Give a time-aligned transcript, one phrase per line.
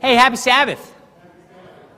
[0.00, 0.94] Hey, happy Sabbath.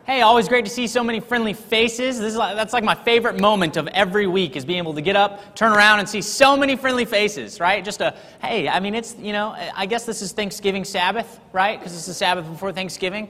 [0.05, 2.19] Hey, always great to see so many friendly faces.
[2.19, 5.01] This is like, that's like my favorite moment of every week is being able to
[5.01, 7.85] get up, turn around, and see so many friendly faces, right?
[7.85, 11.79] Just a, hey, I mean, it's, you know, I guess this is Thanksgiving Sabbath, right?
[11.79, 13.29] Because it's the Sabbath before Thanksgiving.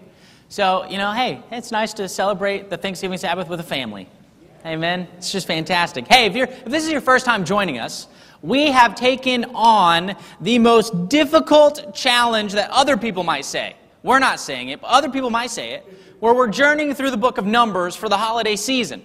[0.49, 4.09] So, you know, hey, it's nice to celebrate the Thanksgiving Sabbath with a family.
[4.65, 5.07] Amen.
[5.19, 6.07] It's just fantastic.
[6.07, 8.09] Hey, if, you're, if this is your first time joining us,
[8.41, 13.77] we have taken on the most difficult challenge that other people might say.
[14.03, 15.87] We're not saying it, but other people might say it,
[16.21, 19.03] where we're journeying through the book of Numbers for the holiday season.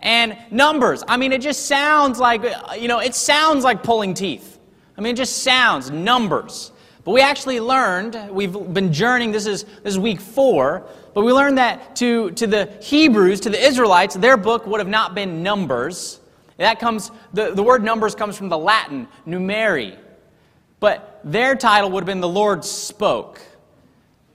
[0.00, 2.42] And Numbers, I mean, it just sounds like,
[2.78, 4.58] you know, it sounds like pulling teeth.
[4.96, 6.72] I mean, it just sounds, Numbers.
[7.04, 11.32] But we actually learned, we've been journeying, this is, this is week four, but we
[11.32, 15.42] learned that to, to the Hebrews, to the Israelites, their book would have not been
[15.42, 16.20] Numbers.
[16.58, 19.96] That comes, the, the word Numbers comes from the Latin, numeri.
[20.80, 23.40] But their title would have been The Lord Spoke.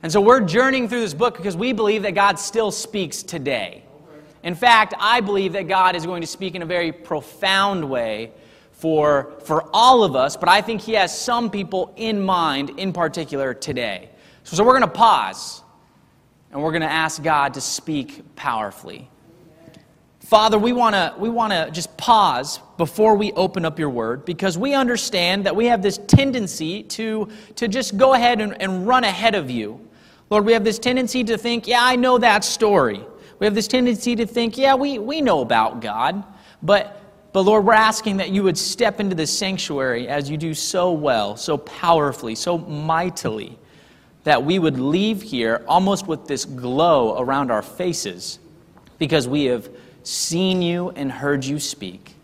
[0.04, 3.84] And so we're journeying through this book because we believe that God still speaks today.
[4.44, 8.32] In fact, I believe that God is going to speak in a very profound way
[8.74, 12.92] for, for all of us, but I think He has some people in mind in
[12.92, 14.10] particular today.
[14.44, 15.62] So, so we're going to pause
[16.52, 19.10] and we're going to ask God to speak powerfully.
[20.20, 24.26] Father, we want to we want to just pause before we open up your word
[24.26, 28.86] because we understand that we have this tendency to, to just go ahead and, and
[28.88, 29.80] run ahead of you.
[30.34, 33.00] Lord, we have this tendency to think, yeah, I know that story.
[33.38, 36.24] We have this tendency to think, yeah, we, we know about God.
[36.64, 37.00] But,
[37.34, 40.92] but Lord, we're asking that you would step into the sanctuary as you do so
[40.92, 43.60] well, so powerfully, so mightily,
[44.24, 48.40] that we would leave here almost with this glow around our faces
[48.98, 49.70] because we have
[50.02, 52.16] seen you and heard you speak.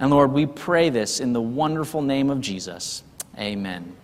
[0.00, 3.04] And Lord, we pray this in the wonderful name of Jesus.
[3.38, 3.94] Amen.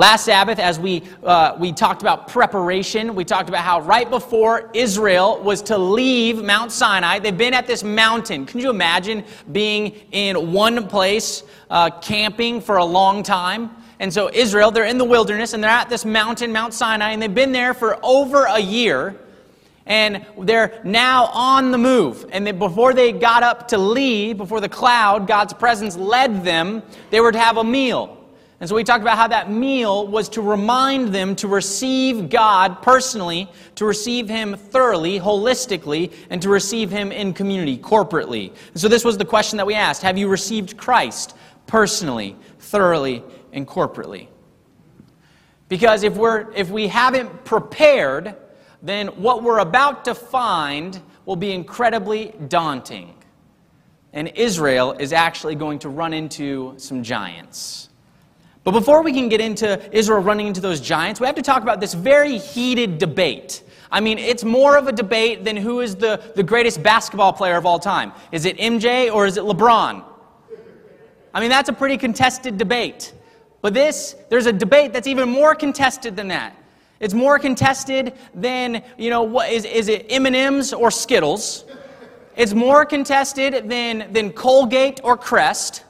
[0.00, 4.70] Last Sabbath, as we, uh, we talked about preparation, we talked about how right before
[4.72, 8.46] Israel was to leave Mount Sinai, they've been at this mountain.
[8.46, 13.68] Can you imagine being in one place, uh, camping for a long time?
[13.98, 17.20] And so, Israel, they're in the wilderness and they're at this mountain, Mount Sinai, and
[17.20, 19.20] they've been there for over a year.
[19.84, 22.24] And they're now on the move.
[22.32, 26.82] And they, before they got up to leave, before the cloud, God's presence led them,
[27.10, 28.16] they were to have a meal.
[28.60, 32.82] And so we talked about how that meal was to remind them to receive God
[32.82, 38.52] personally, to receive Him thoroughly, holistically, and to receive Him in community, corporately.
[38.72, 41.34] And so this was the question that we asked Have you received Christ
[41.66, 44.28] personally, thoroughly, and corporately?
[45.70, 48.36] Because if, we're, if we haven't prepared,
[48.82, 53.14] then what we're about to find will be incredibly daunting.
[54.12, 57.89] And Israel is actually going to run into some giants.
[58.62, 61.62] But before we can get into Israel running into those giants, we have to talk
[61.62, 63.62] about this very heated debate.
[63.90, 67.56] I mean, it's more of a debate than who is the, the greatest basketball player
[67.56, 68.12] of all time.
[68.30, 70.04] Is it MJ or is it LeBron?
[71.32, 73.14] I mean, that's a pretty contested debate.
[73.62, 76.56] But this, there's a debate that's even more contested than that.
[77.00, 81.64] It's more contested than, you know, what is, is it M&M's or Skittles?
[82.36, 85.84] It's more contested than, than Colgate or Crest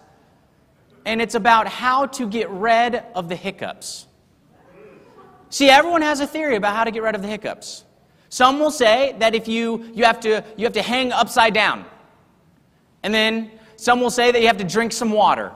[1.05, 4.07] and it's about how to get rid of the hiccups.
[5.49, 7.85] See, everyone has a theory about how to get rid of the hiccups.
[8.29, 11.85] Some will say that if you, you, have to, you have to hang upside down.
[13.03, 15.51] And then some will say that you have to drink some water.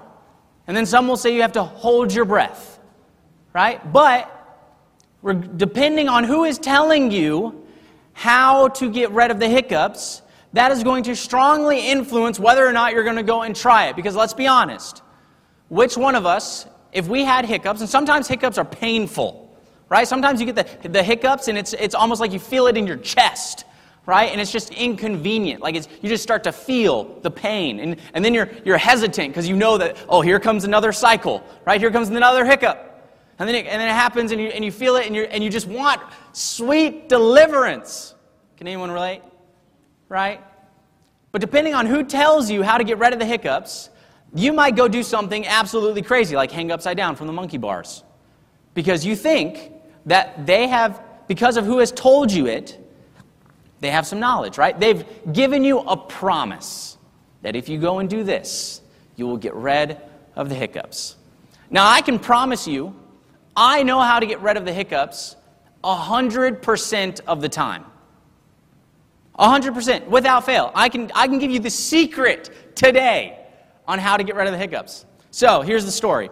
[0.66, 2.81] And then some will say you have to hold your breath.
[3.53, 3.93] Right?
[3.93, 4.28] But
[5.56, 7.65] depending on who is telling you
[8.12, 10.22] how to get rid of the hiccups,
[10.54, 13.87] that is going to strongly influence whether or not you're going to go and try
[13.87, 13.94] it.
[13.94, 15.03] Because let's be honest,
[15.69, 19.56] which one of us, if we had hiccups, and sometimes hiccups are painful,
[19.88, 20.06] right?
[20.06, 22.86] Sometimes you get the, the hiccups and it's, it's almost like you feel it in
[22.86, 23.64] your chest,
[24.06, 24.30] right?
[24.30, 25.62] And it's just inconvenient.
[25.62, 27.80] Like it's, you just start to feel the pain.
[27.80, 31.42] And, and then you're, you're hesitant because you know that, oh, here comes another cycle,
[31.64, 31.80] right?
[31.80, 32.91] Here comes another hiccup.
[33.38, 35.24] And then it, and then it happens and you, and you feel it and, you
[35.24, 36.00] and you just want
[36.32, 38.15] sweet deliverance.
[38.56, 39.22] Can anyone relate?
[40.09, 40.41] Right?
[41.33, 43.91] But depending on who tells you how to get rid of the hiccups,
[44.34, 48.03] you might go do something absolutely crazy, like hang upside down from the monkey bars.
[48.75, 49.72] Because you think
[50.07, 52.78] that they have, because of who has told you it,
[53.81, 54.78] they have some knowledge, right?
[54.78, 56.98] They've given you a promise
[57.42, 58.81] that if you go and do this,
[59.16, 59.98] you will get rid
[60.34, 61.16] of the hiccups.
[61.71, 62.95] Now, I can promise you,
[63.57, 65.37] I know how to get rid of the hiccups
[65.84, 67.84] 100% of the time.
[69.39, 70.72] 100%, without fail.
[70.75, 73.43] I can, I can give you the secret today
[73.86, 75.07] on how to get rid of the hiccups.
[75.31, 76.31] So here's the story.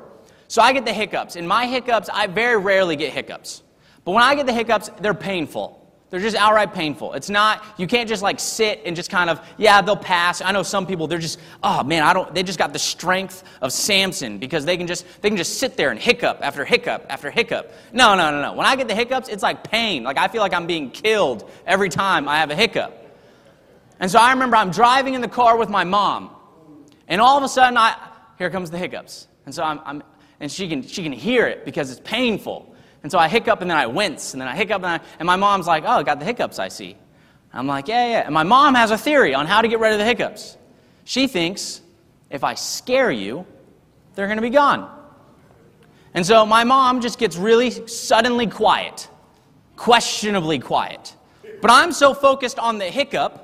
[0.48, 1.36] So I get the hiccups.
[1.36, 3.62] In my hiccups, I very rarely get hiccups.
[4.04, 5.78] But when I get the hiccups, they're painful.
[6.12, 7.14] They're just outright painful.
[7.14, 10.42] It's not, you can't just like sit and just kind of, yeah, they'll pass.
[10.42, 13.44] I know some people, they're just, oh man, I don't, they just got the strength
[13.62, 17.06] of Samson because they can just, they can just sit there and hiccup after hiccup
[17.08, 17.72] after hiccup.
[17.94, 18.52] No, no, no, no.
[18.52, 20.04] When I get the hiccups, it's like pain.
[20.04, 22.92] Like I feel like I'm being killed every time I have a hiccup.
[23.98, 26.28] And so I remember I'm driving in the car with my mom,
[27.12, 27.94] and all of a sudden I,
[28.38, 29.28] here comes the hiccups.
[29.44, 30.02] And so I'm, I'm
[30.40, 32.74] and she can, she can hear it because it's painful.
[33.02, 35.26] And so I hiccup and then I wince, and then I hiccup, and, I, and
[35.26, 36.96] my mom's like, oh, I got the hiccups, I see.
[37.52, 38.20] I'm like, yeah, yeah.
[38.24, 40.56] And my mom has a theory on how to get rid of the hiccups.
[41.04, 41.82] She thinks
[42.30, 43.44] if I scare you,
[44.14, 44.90] they're going to be gone.
[46.14, 49.08] And so my mom just gets really suddenly quiet,
[49.76, 51.14] questionably quiet.
[51.60, 53.41] But I'm so focused on the hiccup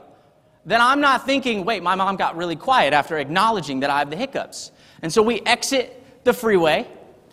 [0.68, 4.10] that I'm not thinking, wait, my mom got really quiet after acknowledging that I have
[4.10, 4.70] the hiccups.
[5.02, 6.86] And so we exit the freeway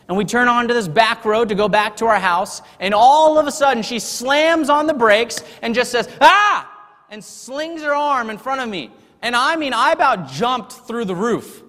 [0.07, 3.39] and we turn onto this back road to go back to our house, and all
[3.39, 6.71] of a sudden she slams on the brakes and just says, Ah!
[7.09, 8.91] and slings her arm in front of me.
[9.21, 11.63] And I mean, I about jumped through the roof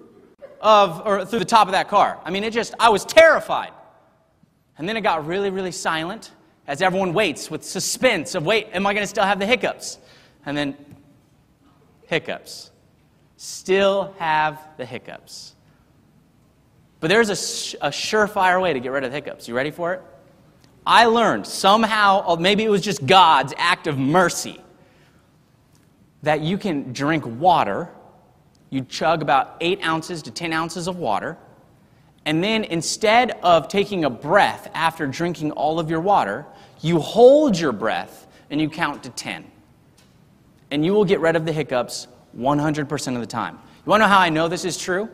[0.61, 2.19] of, or through the top of that car.
[2.23, 3.71] I mean, it just, I was terrified.
[4.77, 6.31] And then it got really, really silent
[6.67, 9.97] as everyone waits with suspense of, wait, am I going to still have the hiccups?
[10.45, 10.77] And then,
[12.07, 12.71] hiccups.
[13.37, 15.53] Still have the hiccups.
[16.99, 19.47] But there's a, a surefire way to get rid of hiccups.
[19.47, 20.01] You ready for it?
[20.85, 24.59] I learned somehow, oh, maybe it was just God's act of mercy,
[26.23, 27.89] that you can drink water.
[28.69, 31.37] You chug about eight ounces to 10 ounces of water.
[32.25, 36.45] And then instead of taking a breath after drinking all of your water,
[36.81, 39.49] you hold your breath and you count to 10.
[40.71, 43.59] And you will get rid of the hiccups 100% of the time.
[43.85, 45.09] You want to know how I know this is true?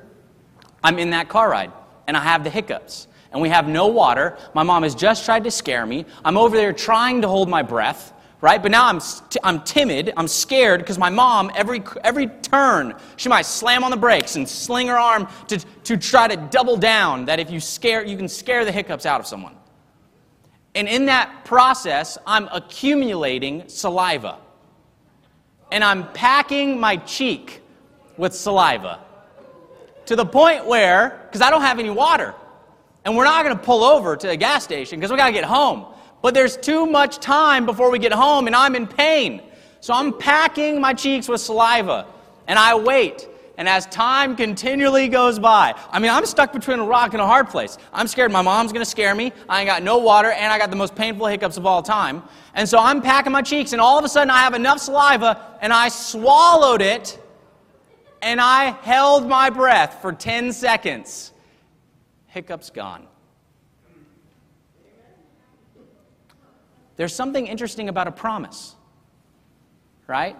[0.83, 1.71] I'm in that car ride
[2.07, 3.07] and I have the hiccups.
[3.31, 4.37] And we have no water.
[4.53, 6.05] My mom has just tried to scare me.
[6.23, 8.61] I'm over there trying to hold my breath, right?
[8.61, 8.99] But now I'm,
[9.43, 10.13] I'm timid.
[10.15, 14.47] I'm scared because my mom, every, every turn, she might slam on the brakes and
[14.47, 18.27] sling her arm to, to try to double down that if you scare, you can
[18.27, 19.55] scare the hiccups out of someone.
[20.75, 24.39] And in that process, I'm accumulating saliva.
[25.73, 27.61] And I'm packing my cheek
[28.15, 28.99] with saliva
[30.05, 32.35] to the point where, because I don't have any water,
[33.03, 35.33] and we're not going to pull over to a gas station because we got to
[35.33, 35.87] get home.
[36.21, 39.41] But there's too much time before we get home, and I'm in pain.
[39.79, 42.05] So I'm packing my cheeks with saliva,
[42.47, 43.27] and I wait.
[43.57, 47.27] And as time continually goes by, I mean, I'm stuck between a rock and a
[47.27, 47.77] hard place.
[47.93, 49.31] I'm scared my mom's going to scare me.
[49.47, 52.23] I ain't got no water, and I got the most painful hiccups of all time.
[52.55, 55.57] And so I'm packing my cheeks, and all of a sudden I have enough saliva,
[55.61, 57.19] and I swallowed it
[58.23, 61.33] and I held my breath for 10 seconds.
[62.27, 63.05] Hiccup's gone.
[66.95, 68.75] There's something interesting about a promise,
[70.07, 70.37] right?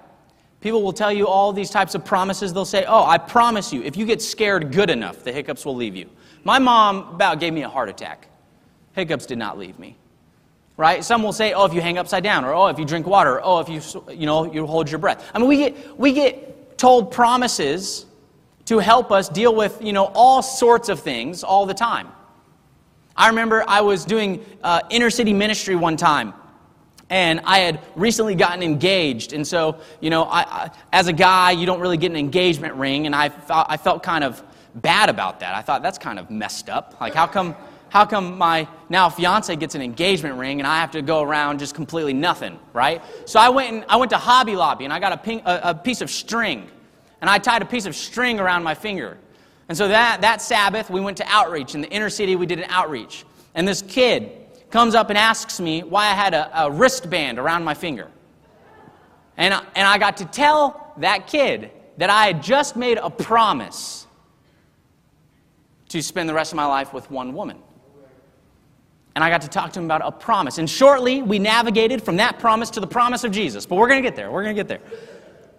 [0.64, 2.54] People will tell you all these types of promises.
[2.54, 5.76] They'll say, Oh, I promise you, if you get scared good enough, the hiccups will
[5.76, 6.10] leave you.
[6.46, 8.30] My mom about gave me a heart attack.
[8.94, 9.98] Hiccups did not leave me.
[10.78, 11.04] Right?
[11.04, 13.42] Some will say, Oh, if you hang upside down, or Oh, if you drink water,
[13.42, 13.82] or, Oh, if you,
[14.14, 15.30] you know, you hold your breath.
[15.34, 18.06] I mean, we get, we get told promises
[18.64, 22.08] to help us deal with, you know, all sorts of things all the time.
[23.18, 26.34] I remember I was doing uh, inner city ministry one time,
[27.14, 29.34] and I had recently gotten engaged.
[29.34, 32.74] And so, you know, I, I, as a guy, you don't really get an engagement
[32.74, 34.42] ring, and I, felt, I felt kind of
[34.74, 35.54] bad about that.
[35.54, 37.00] I thought that's kind of messed up.
[37.00, 37.56] Like, how come,
[37.90, 41.60] how come my now fiance gets an engagement ring and I have to go around
[41.60, 43.00] just completely nothing, right?
[43.26, 45.60] So I went and I went to Hobby Lobby and I got a, ping, a,
[45.66, 46.68] a piece of string
[47.22, 49.20] and I tied a piece of string around my finger.
[49.70, 51.76] And so that, that Sabbath, we went to outreach.
[51.76, 53.24] In the inner city, we did an outreach.
[53.54, 54.32] And this kid
[54.74, 58.10] comes up and asks me why I had a, a wristband around my finger.
[59.38, 64.08] And, and I got to tell that kid that I had just made a promise
[65.90, 67.60] to spend the rest of my life with one woman.
[69.14, 70.58] And I got to talk to him about a promise.
[70.58, 73.68] And shortly, we navigated from that promise to the promise of Jesus.
[73.68, 74.32] But we're going to get there.
[74.32, 74.82] We're going to get there.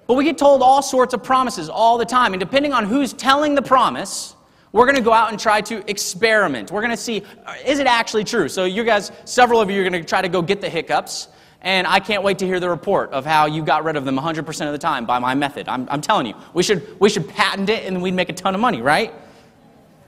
[0.08, 2.32] But we get told all sorts of promises all the time.
[2.32, 4.33] And depending on who's telling the promise,
[4.74, 6.72] we're going to go out and try to experiment.
[6.72, 8.48] We're going to see, uh, is it actually true?
[8.48, 11.28] So, you guys, several of you are going to try to go get the hiccups.
[11.60, 14.18] And I can't wait to hear the report of how you got rid of them
[14.18, 15.68] 100% of the time by my method.
[15.68, 18.52] I'm, I'm telling you, we should, we should patent it and we'd make a ton
[18.52, 19.14] of money, right?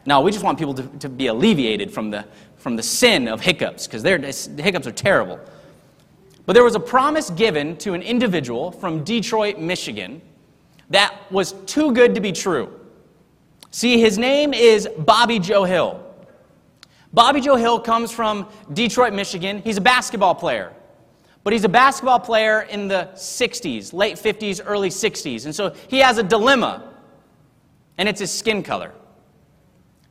[0.04, 3.40] No, we just want people to, to be alleviated from the, from the sin of
[3.40, 5.38] hiccups because the hiccups are terrible.
[6.44, 10.20] But there was a promise given to an individual from Detroit, Michigan,
[10.90, 12.80] that was too good to be true.
[13.76, 16.02] See, his name is Bobby Joe Hill.
[17.12, 19.61] Bobby Joe Hill comes from Detroit, Michigan.
[19.61, 20.73] He's a basketball player.
[21.45, 25.45] But he's a basketball player in the 60s, late 50s, early 60s.
[25.45, 26.90] And so he has a dilemma,
[27.99, 28.92] and it's his skin color.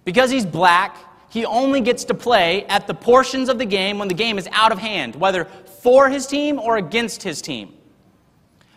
[0.04, 0.98] Because he's black,
[1.32, 4.48] he only gets to play at the portions of the game when the game is
[4.52, 7.75] out of hand, whether for his team or against his team.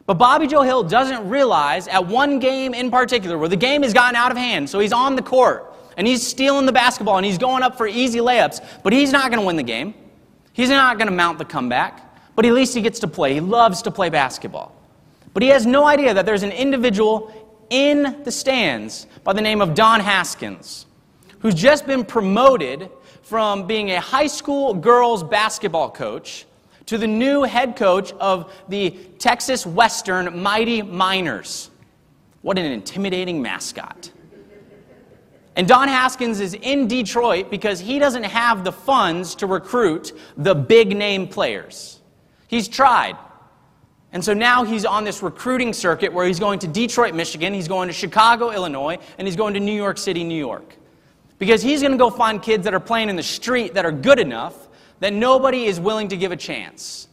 [0.08, 3.92] But Bobby Joe Hill doesn't realize at one game in particular where the game has
[3.92, 7.26] gotten out of hand, so he's on the court and he's stealing the basketball and
[7.26, 9.92] he's going up for easy layups, but he's not going to win the game.
[10.54, 12.00] He's not going to mount the comeback,
[12.34, 13.34] but at least he gets to play.
[13.34, 14.74] He loves to play basketball.
[15.34, 17.30] But he has no idea that there's an individual
[17.68, 20.86] in the stands by the name of Don Haskins
[21.40, 22.88] who's just been promoted
[23.20, 26.46] from being a high school girls basketball coach
[26.88, 31.70] to the new head coach of the Texas Western Mighty Miners.
[32.40, 34.10] What an intimidating mascot.
[35.54, 40.54] And Don Haskins is in Detroit because he doesn't have the funds to recruit the
[40.54, 42.00] big name players.
[42.46, 43.18] He's tried.
[44.14, 47.68] And so now he's on this recruiting circuit where he's going to Detroit, Michigan, he's
[47.68, 50.74] going to Chicago, Illinois, and he's going to New York City, New York.
[51.38, 53.92] Because he's going to go find kids that are playing in the street that are
[53.92, 54.67] good enough
[55.00, 57.08] that nobody is willing to give a chance.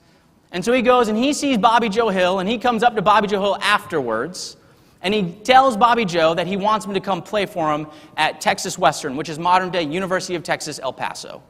[0.51, 3.01] And so he goes and he sees Bobby Joe Hill, and he comes up to
[3.01, 4.57] Bobby Joe Hill afterwards,
[5.01, 7.87] and he tells Bobby Joe that he wants him to come play for him
[8.17, 11.43] at Texas Western, which is modern day University of Texas, El Paso.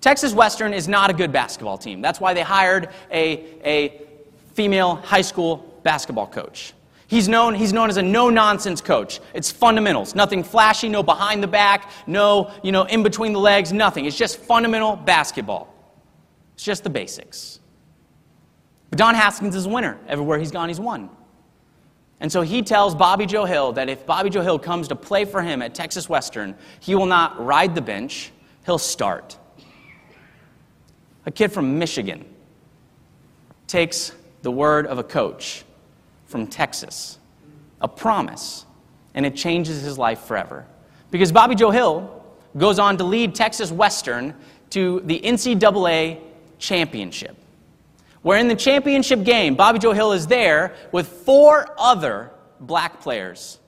[0.00, 2.00] Texas Western is not a good basketball team.
[2.00, 4.02] That's why they hired a, a
[4.54, 6.74] female high school basketball coach.
[7.08, 9.20] He's known, he's known as a no nonsense coach.
[9.32, 10.14] It's fundamentals.
[10.14, 14.06] Nothing flashy, no behind the back, no, you know, in between the legs, nothing.
[14.06, 15.72] It's just fundamental basketball.
[16.54, 17.60] It's just the basics.
[18.90, 19.98] But Don Haskins is a winner.
[20.08, 21.10] Everywhere he's gone, he's won.
[22.18, 25.24] And so he tells Bobby Joe Hill that if Bobby Joe Hill comes to play
[25.24, 28.32] for him at Texas Western, he will not ride the bench,
[28.64, 29.38] he'll start.
[31.26, 32.24] A kid from Michigan
[33.66, 35.65] takes the word of a coach
[36.26, 37.18] from Texas.
[37.80, 38.66] A promise.
[39.14, 40.66] And it changes his life forever.
[41.10, 42.24] Because Bobby Joe Hill
[42.56, 44.34] goes on to lead Texas Western
[44.70, 46.20] to the NCAA
[46.58, 47.36] championship.
[48.22, 53.58] Where in the championship game, Bobby Joe Hill is there with four other black players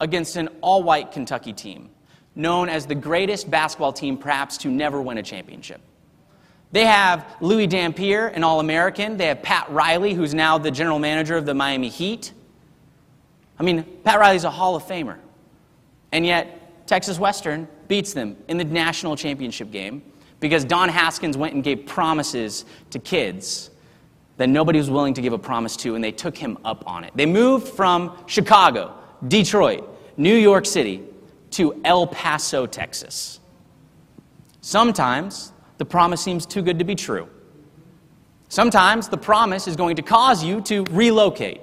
[0.00, 1.90] against an all white Kentucky team,
[2.34, 5.80] known as the greatest basketball team perhaps to never win a championship.
[6.70, 9.16] They have Louis Dampier, an All American.
[9.16, 12.32] They have Pat Riley, who's now the general manager of the Miami Heat.
[13.58, 15.18] I mean, Pat Riley's a Hall of Famer.
[16.12, 20.02] And yet, Texas Western beats them in the national championship game
[20.40, 23.70] because Don Haskins went and gave promises to kids
[24.36, 27.02] that nobody was willing to give a promise to, and they took him up on
[27.02, 27.12] it.
[27.14, 28.94] They moved from Chicago,
[29.26, 31.02] Detroit, New York City
[31.50, 33.40] to El Paso, Texas.
[34.60, 37.28] Sometimes the promise seems too good to be true.
[38.48, 41.60] Sometimes the promise is going to cause you to relocate.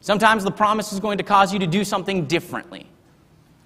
[0.00, 2.86] Sometimes the promise is going to cause you to do something differently.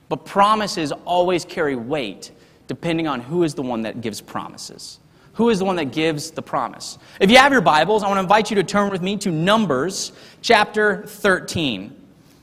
[0.08, 2.30] But promises always carry weight
[2.66, 4.98] depending on who is the one that gives promises.
[5.34, 6.98] Who is the one that gives the promise?
[7.20, 9.30] If you have your Bibles, I want to invite you to turn with me to
[9.30, 11.94] Numbers chapter 13.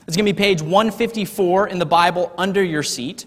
[0.06, 3.26] It's going to be page 154 in the Bible under your seat.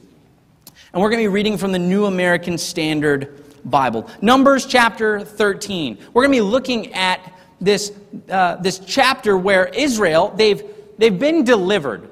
[0.92, 4.10] And we're going to be reading from the New American Standard Bible.
[4.22, 5.98] Numbers chapter 13.
[6.14, 7.92] We're going to be looking at this,
[8.30, 10.64] uh, this chapter where Israel, they've,
[10.98, 12.10] they've been delivered.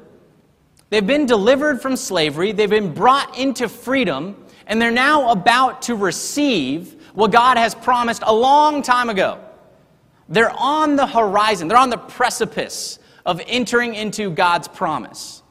[0.90, 5.96] They've been delivered from slavery, they've been brought into freedom, and they're now about to
[5.96, 9.44] receive what God has promised a long time ago.
[10.30, 15.44] They're on the horizon, they're on the precipice of entering into God's promise.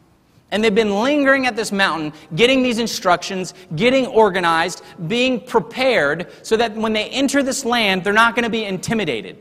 [0.51, 6.57] And they've been lingering at this mountain, getting these instructions, getting organized, being prepared so
[6.57, 9.39] that when they enter this land, they're not going to be intimidated.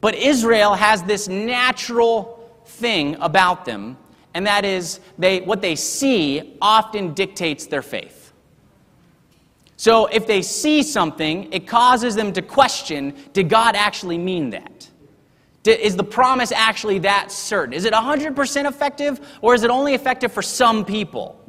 [0.00, 3.96] But Israel has this natural thing about them,
[4.34, 8.32] and that is they, what they see often dictates their faith.
[9.76, 14.88] So if they see something, it causes them to question did God actually mean that?
[15.66, 17.72] Is the promise actually that certain?
[17.72, 21.40] Is it 100% effective, or is it only effective for some people?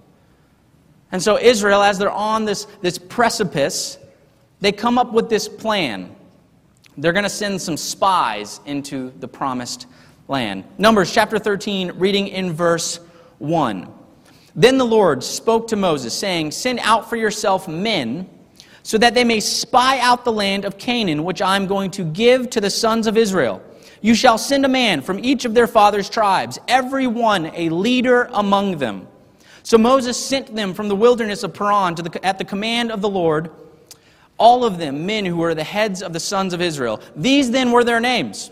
[1.12, 3.98] And so, Israel, as they're on this, this precipice,
[4.62, 6.16] they come up with this plan.
[6.98, 9.88] They're going to send some spies into the promised
[10.28, 10.64] land.
[10.78, 13.00] Numbers chapter 13, reading in verse
[13.40, 13.92] 1.
[14.56, 18.30] Then the Lord spoke to Moses, saying, Send out for yourself men,
[18.84, 22.50] so that they may spy out the land of Canaan, which I'm going to give
[22.52, 23.62] to the sons of Israel.
[24.06, 28.30] You shall send a man from each of their fathers' tribes, every one a leader
[28.34, 29.08] among them.
[29.64, 33.02] So Moses sent them from the wilderness of Paran to the, at the command of
[33.02, 33.50] the Lord,
[34.38, 37.02] all of them men who were the heads of the sons of Israel.
[37.16, 38.52] These then were their names.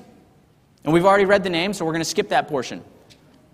[0.86, 2.84] And we've already read the names, so we're going to skip that portion.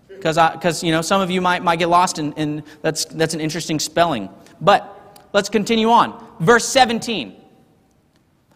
[0.08, 3.78] Because, you know, some of you might, might get lost in that's, that's an interesting
[3.78, 4.30] spelling.
[4.58, 6.26] But let's continue on.
[6.40, 7.39] Verse 17.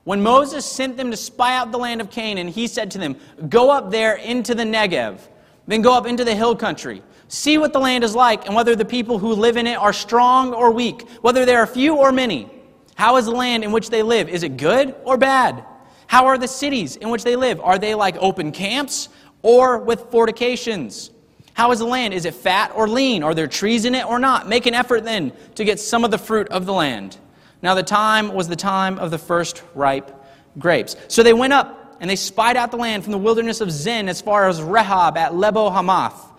[0.05, 3.17] When Moses sent them to spy out the land of Canaan, he said to them,
[3.49, 5.19] Go up there into the Negev,
[5.67, 7.03] then go up into the hill country.
[7.29, 9.95] See what the land is like, and whether the people who live in it are
[9.95, 12.51] strong or weak, whether there are few or many.
[12.97, 14.29] How is the land in which they live?
[14.29, 15.65] Is it good or bad?
[16.07, 17.61] How are the cities in which they live?
[17.61, 19.09] Are they like open camps
[19.43, 21.11] or with fortifications?
[21.55, 22.13] How is the land?
[22.13, 23.23] Is it fat or lean?
[23.23, 24.49] Are there trees in it or not?
[24.49, 27.17] Make an effort then to get some of the fruit of the land.
[27.65, 30.13] Now the time was the time of the first ripe
[30.59, 30.97] grapes.
[31.09, 34.11] So they went up and they spied out the land from the wilderness of Zin
[34.11, 36.31] as far as Rehob at Lebo Hamath.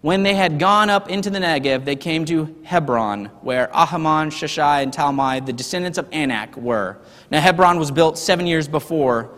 [0.00, 4.82] When they had gone up into the Negev, they came to Hebron, where Ahiman, Sheshai,
[4.82, 6.98] and Talmai, the descendants of Anak, were.
[7.30, 9.30] Now Hebron was built seven years before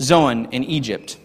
[0.00, 1.18] Zoan in Egypt.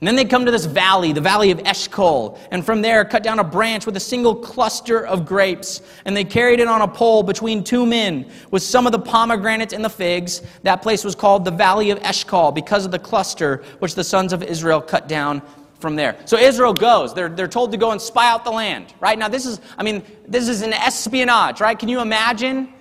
[0.00, 3.22] And then they come to this valley, the valley of Eshcol, and from there cut
[3.22, 5.80] down a branch with a single cluster of grapes.
[6.04, 9.72] And they carried it on a pole between two men with some of the pomegranates
[9.72, 10.42] and the figs.
[10.64, 14.34] That place was called the valley of Eshcol because of the cluster which the sons
[14.34, 15.40] of Israel cut down
[15.78, 16.16] from there.
[16.26, 17.14] So Israel goes.
[17.14, 19.18] They're, they're told to go and spy out the land, right?
[19.18, 21.78] Now, this is, I mean, this is an espionage, right?
[21.78, 22.72] Can you imagine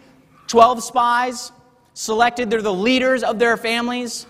[0.47, 1.53] 12 spies
[1.93, 2.49] selected?
[2.49, 4.27] They're the leaders of their families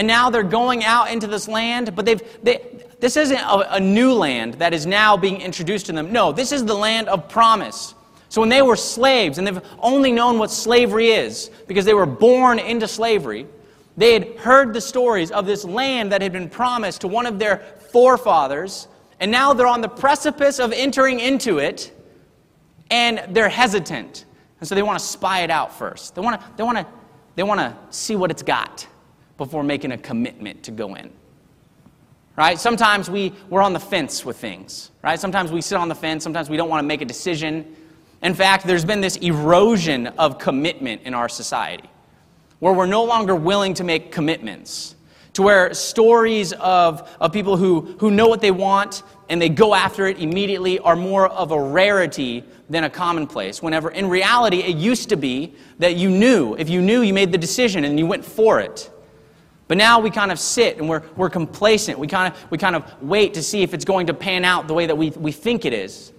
[0.00, 3.80] and now they're going out into this land, but they've, they, this isn't a, a
[3.80, 6.10] new land that is now being introduced to them.
[6.10, 7.94] No, this is the land of promise.
[8.30, 12.06] So when they were slaves, and they've only known what slavery is because they were
[12.06, 13.46] born into slavery,
[13.98, 17.38] they had heard the stories of this land that had been promised to one of
[17.38, 17.58] their
[17.92, 18.88] forefathers,
[19.20, 21.94] and now they're on the precipice of entering into it,
[22.90, 24.24] and they're hesitant.
[24.60, 26.14] And so they want to spy it out first.
[26.14, 26.86] They want to, they want to,
[27.36, 28.86] they want to see what it's got
[29.40, 31.10] before making a commitment to go in.
[32.36, 32.58] Right?
[32.58, 34.90] Sometimes we, we're on the fence with things.
[35.02, 35.18] Right?
[35.18, 36.22] Sometimes we sit on the fence.
[36.22, 37.74] Sometimes we don't want to make a decision.
[38.22, 41.88] In fact, there's been this erosion of commitment in our society
[42.58, 44.94] where we're no longer willing to make commitments.
[45.32, 49.72] To where stories of, of people who, who know what they want and they go
[49.72, 53.62] after it immediately are more of a rarity than a commonplace.
[53.62, 56.56] Whenever in reality, it used to be that you knew.
[56.56, 58.90] If you knew, you made the decision and you went for it.
[59.70, 61.96] But now we kind of sit and we're, we're complacent.
[61.96, 64.66] We kind, of, we kind of wait to see if it's going to pan out
[64.66, 66.12] the way that we, we think it is.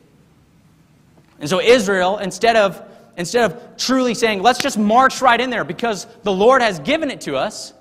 [1.37, 2.81] And so Israel, instead of,
[3.17, 7.11] instead of truly saying, let's just march right in there because the Lord has given
[7.11, 7.73] it to us,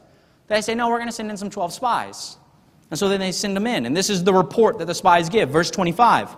[0.48, 2.36] they say, no, we're going to send in some 12 spies.
[2.90, 3.86] And so then they send them in.
[3.86, 5.50] And this is the report that the spies give.
[5.50, 6.34] Verse 25.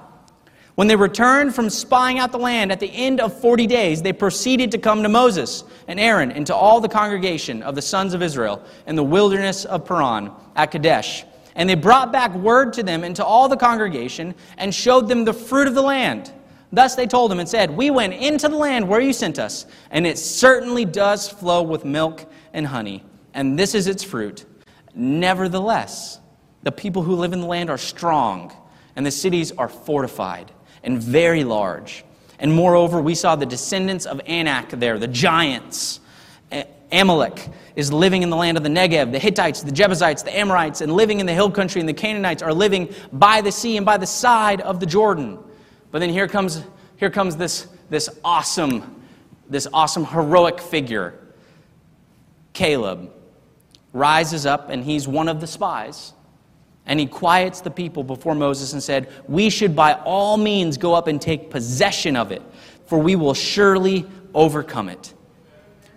[0.74, 4.12] When they returned from spying out the land at the end of 40 days, they
[4.12, 8.14] proceeded to come to Moses and Aaron and to all the congregation of the sons
[8.14, 11.24] of Israel in the wilderness of Paran at Kadesh.
[11.54, 15.26] And they brought back word to them and to all the congregation and showed them
[15.26, 16.32] the fruit of the land.
[16.72, 19.66] Thus they told them and said, We went into the land where you sent us,
[19.90, 23.04] and it certainly does flow with milk and honey,
[23.34, 24.46] and this is its fruit.
[24.94, 26.18] Nevertheless,
[26.62, 28.56] the people who live in the land are strong,
[28.96, 30.50] and the cities are fortified
[30.82, 32.04] and very large.
[32.38, 36.00] And moreover, we saw the descendants of Anak there, the giants.
[36.92, 39.12] Amalek is living in the land of the Negev.
[39.12, 42.42] The Hittites, the Jebusites, the Amorites, and living in the hill country, and the Canaanites
[42.42, 45.38] are living by the sea and by the side of the Jordan.
[45.90, 46.62] But then here comes,
[46.96, 49.02] here comes this, this awesome,
[49.48, 51.18] this awesome heroic figure.
[52.52, 53.10] Caleb
[53.94, 56.12] rises up, and he's one of the spies.
[56.86, 60.94] And he quiets the people before Moses and said, We should by all means go
[60.94, 62.42] up and take possession of it,
[62.86, 65.14] for we will surely overcome it.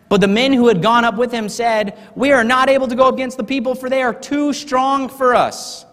[0.08, 2.96] But the men who had gone up with him said, We are not able to
[2.96, 5.86] go against the people, for they are too strong for us.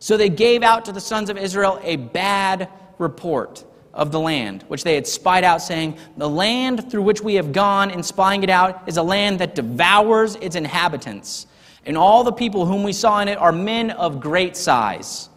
[0.00, 2.68] So they gave out to the sons of Israel a bad
[2.98, 7.34] report of the land, which they had spied out, saying, The land through which we
[7.34, 11.46] have gone in spying it out is a land that devours its inhabitants
[11.86, 15.28] and all the people whom we saw in it are men of great size.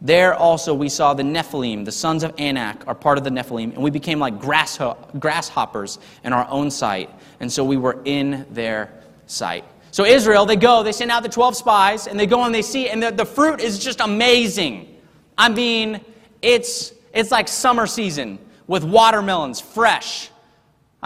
[0.00, 3.74] There also we saw the Nephilim, the sons of Anak, are part of the Nephilim,
[3.74, 7.10] and we became like grasshoppers in our own sight.
[7.40, 8.92] And so we were in their
[9.26, 9.64] sight.
[9.90, 12.62] So Israel, they go, they send out the 12 spies, and they go and they
[12.62, 14.94] see, and the, the fruit is just amazing.
[15.38, 16.02] I mean,
[16.42, 20.30] it's, it's like summer season with watermelons, fresh.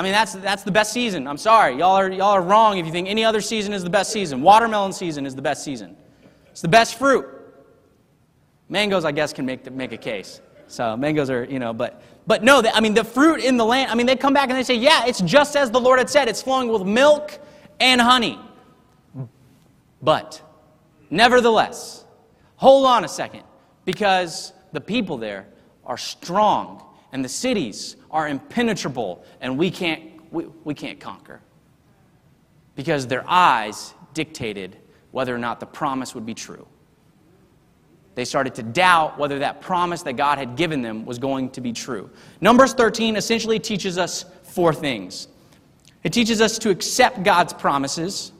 [0.01, 1.29] I mean, that's, that's the best season.
[1.29, 1.77] I'm sorry.
[1.77, 4.41] Y'all are, y'all are wrong if you think any other season is the best season.
[4.41, 5.95] Watermelon season is the best season.
[6.47, 7.27] It's the best fruit.
[8.71, 10.41] Mangoes, I guess, can make, the, make a case.
[10.69, 13.91] So mangoes are, you know, but but no, I mean the fruit in the land.
[13.91, 16.09] I mean they come back and they say, yeah, it's just as the Lord had
[16.09, 16.29] said.
[16.29, 17.39] It's flowing with milk
[17.79, 18.39] and honey.
[20.01, 20.41] But
[21.11, 22.07] nevertheless,
[22.57, 23.43] hold on a second,
[23.85, 25.47] because the people there
[25.85, 26.83] are strong
[27.13, 31.41] and the cities are impenetrable, and we can't we, we can't conquer
[32.77, 34.77] because their eyes dictated
[35.11, 36.67] whether or not the promise would be true.
[38.15, 41.61] They started to doubt whether that promise that God had given them was going to
[41.61, 42.11] be true.
[42.41, 45.29] Numbers 13 essentially teaches us four things
[46.03, 48.33] it teaches us to accept God's promises,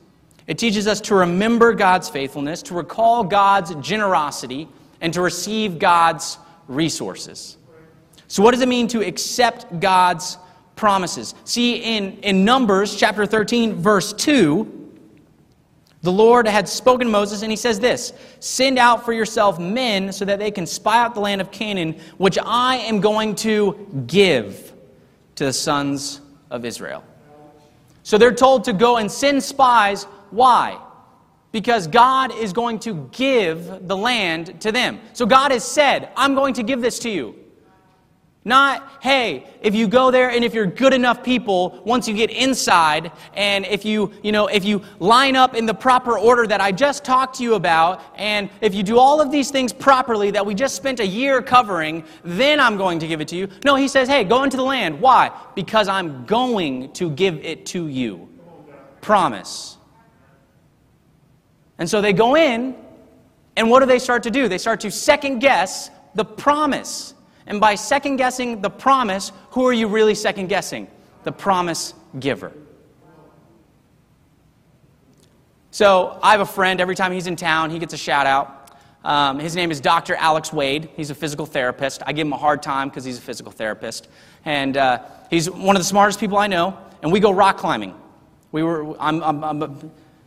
[0.47, 4.67] it teaches us to remember God's faithfulness, to recall God's generosity,
[4.99, 7.57] and to receive God's resources.
[8.31, 10.37] So, what does it mean to accept God's
[10.81, 11.35] promises.
[11.45, 14.79] See, in, in Numbers chapter 13, verse 2,
[16.01, 20.11] the Lord had spoken to Moses, and he says this Send out for yourself men
[20.11, 24.03] so that they can spy out the land of Canaan, which I am going to
[24.07, 24.73] give
[25.35, 27.03] to the sons of Israel.
[28.01, 30.05] So they're told to go and send spies.
[30.31, 30.79] Why?
[31.51, 34.99] Because God is going to give the land to them.
[35.13, 37.35] So God has said, I'm going to give this to you.
[38.43, 42.31] Not, hey, if you go there and if you're good enough people, once you get
[42.31, 46.59] inside, and if you, you know, if you line up in the proper order that
[46.59, 50.31] I just talked to you about, and if you do all of these things properly
[50.31, 53.47] that we just spent a year covering, then I'm going to give it to you.
[53.63, 54.99] No, he says, hey, go into the land.
[54.99, 55.29] Why?
[55.53, 58.27] Because I'm going to give it to you.
[59.01, 59.77] Promise.
[61.77, 62.75] And so they go in,
[63.55, 64.47] and what do they start to do?
[64.47, 67.13] They start to second guess the promise.
[67.51, 70.87] And by second guessing the promise, who are you really second guessing?
[71.25, 72.53] The promise giver.
[75.69, 78.71] So I have a friend, every time he's in town, he gets a shout out.
[79.03, 80.15] Um, his name is Dr.
[80.15, 80.87] Alex Wade.
[80.95, 82.01] He's a physical therapist.
[82.07, 84.07] I give him a hard time because he's a physical therapist.
[84.45, 86.77] And uh, he's one of the smartest people I know.
[87.03, 87.93] And we go rock climbing.
[88.53, 89.75] We were, I'm, I'm, I'm a,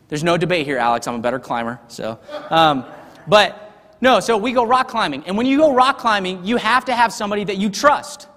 [0.08, 1.08] there's no debate here, Alex.
[1.08, 1.80] I'm a better climber.
[1.88, 2.18] So,
[2.50, 2.84] um,
[3.26, 3.63] but
[4.00, 5.24] no, so we go rock climbing.
[5.26, 8.28] And when you go rock climbing, you have to have somebody that you trust.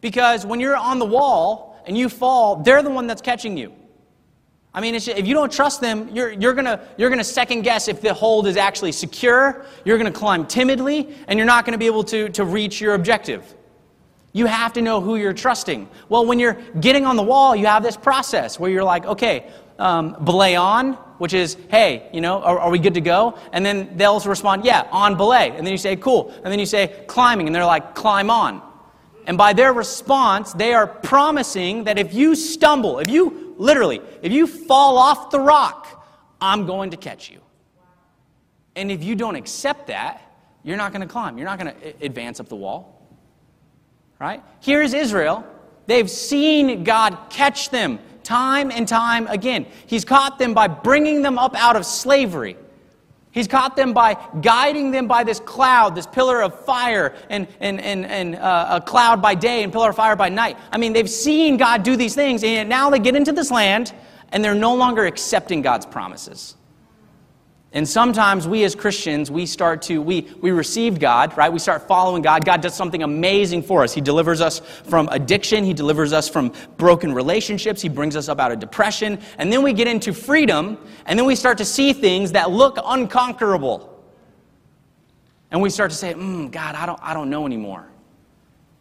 [0.00, 3.72] Because when you're on the wall and you fall, they're the one that's catching you.
[4.74, 7.88] I mean, just, if you don't trust them, you're, you're going you're gonna second guess
[7.88, 9.66] if the hold is actually secure.
[9.84, 12.80] You're going to climb timidly, and you're not going to be able to, to reach
[12.80, 13.54] your objective.
[14.32, 15.88] You have to know who you're trusting.
[16.08, 19.50] Well, when you're getting on the wall, you have this process where you're like, okay,
[19.78, 23.38] um, belay on, which is, hey, you know, are, are, we good to go?
[23.52, 25.50] And then they'll respond, yeah, on belay.
[25.50, 26.32] And then you say, cool.
[26.42, 27.46] And then you say, climbing.
[27.46, 28.60] And they're like, climb on.
[29.28, 34.32] And by their response, they are promising that if you stumble, if you, literally, if
[34.32, 36.04] you fall off the rock,
[36.40, 37.40] I'm going to catch you.
[38.74, 40.28] And if you don't accept that,
[40.64, 41.38] you're not going to climb.
[41.38, 43.00] You're not going to advance up the wall.
[44.18, 44.42] Right?
[44.58, 45.46] Here's Israel.
[45.86, 49.66] They've seen God catch them time and time again.
[49.86, 52.56] He's caught them by bringing them up out of slavery.
[53.32, 57.80] He's caught them by guiding them by this cloud, this pillar of fire, and, and,
[57.80, 60.58] and, and uh, a cloud by day and pillar of fire by night.
[60.70, 63.94] I mean, they've seen God do these things, and now they get into this land,
[64.32, 66.56] and they're no longer accepting God's promises.
[67.74, 71.50] And sometimes we as Christians, we start to, we, we receive God, right?
[71.50, 72.44] We start following God.
[72.44, 73.94] God does something amazing for us.
[73.94, 75.64] He delivers us from addiction.
[75.64, 77.80] He delivers us from broken relationships.
[77.80, 79.18] He brings us up out of depression.
[79.38, 82.78] And then we get into freedom, and then we start to see things that look
[82.84, 83.88] unconquerable.
[85.50, 87.86] And we start to say, mm, God, I don't, I don't know anymore.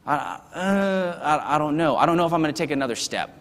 [0.06, 1.96] I, uh, I, I don't know.
[1.96, 3.41] I don't know if I'm going to take another step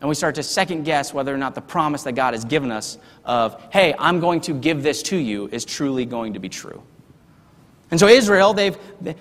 [0.00, 2.70] and we start to second guess whether or not the promise that God has given
[2.70, 6.48] us of, hey, I'm going to give this to you, is truly going to be
[6.48, 6.82] true.
[7.90, 8.76] And so, Israel, they've,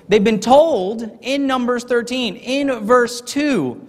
[0.10, 3.88] they've been told in Numbers 13, in verse 2,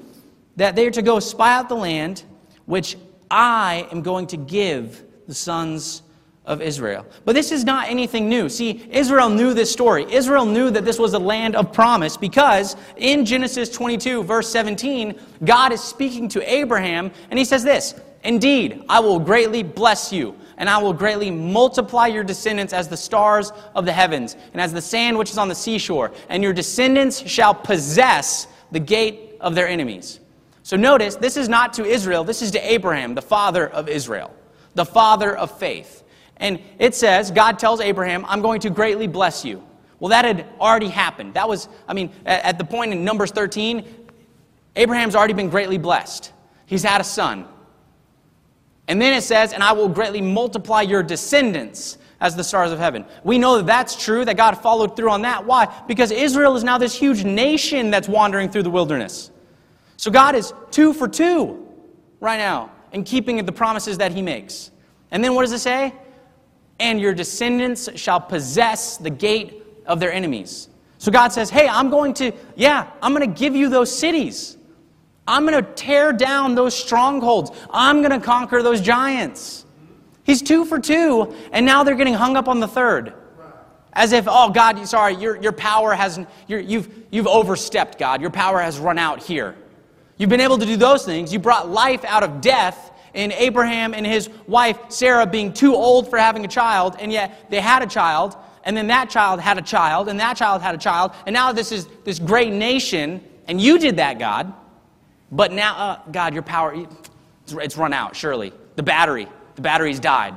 [0.56, 2.24] that they are to go spy out the land,
[2.66, 2.96] which
[3.30, 6.02] I am going to give the sons
[6.46, 7.04] of Israel.
[7.24, 8.48] But this is not anything new.
[8.48, 10.06] See, Israel knew this story.
[10.12, 15.18] Israel knew that this was a land of promise because in Genesis 22, verse 17,
[15.44, 20.36] God is speaking to Abraham, and he says this Indeed, I will greatly bless you,
[20.56, 24.72] and I will greatly multiply your descendants as the stars of the heavens, and as
[24.72, 29.54] the sand which is on the seashore, and your descendants shall possess the gate of
[29.54, 30.20] their enemies.
[30.62, 34.34] So notice, this is not to Israel, this is to Abraham, the father of Israel,
[34.74, 36.02] the father of faith.
[36.38, 39.62] And it says, God tells Abraham, I'm going to greatly bless you.
[39.98, 41.34] Well, that had already happened.
[41.34, 43.84] That was, I mean, at the point in Numbers 13,
[44.76, 46.32] Abraham's already been greatly blessed.
[46.66, 47.46] He's had a son.
[48.88, 51.96] And then it says, and I will greatly multiply your descendants.
[52.20, 53.04] as the stars of heaven.
[53.24, 55.44] We know that that's true, that God followed through on that.
[55.44, 55.72] Why?
[55.86, 59.30] Because Israel is now this huge nation that's wandering through the wilderness.
[59.96, 61.66] So God is two for two
[62.20, 64.70] right now in keeping the promises that He makes.
[65.10, 65.94] And then what does it say?
[66.78, 70.68] And your descendants shall possess the gate of their enemies.
[70.98, 74.56] So God says, Hey, I'm going to, yeah, I'm going to give you those cities.
[75.28, 77.50] I'm going to tear down those strongholds.
[77.70, 79.64] I'm going to conquer those giants.
[80.24, 83.12] He's two for two, and now they're getting hung up on the third.
[83.92, 88.20] As if, oh, God, sorry, your, your power has, you you've, you've overstepped, God.
[88.20, 89.56] Your power has run out here.
[90.18, 91.32] You've been able to do those things.
[91.32, 96.08] You brought life out of death in Abraham and his wife Sarah being too old
[96.08, 99.58] for having a child, and yet they had a child, and then that child had
[99.58, 103.24] a child, and that child had a child, and now this is this great nation,
[103.48, 104.52] and you did that, God.
[105.32, 106.86] But now, uh, God, your power,
[107.48, 108.52] it's run out, surely.
[108.76, 109.26] The battery,
[109.56, 110.34] the battery's died.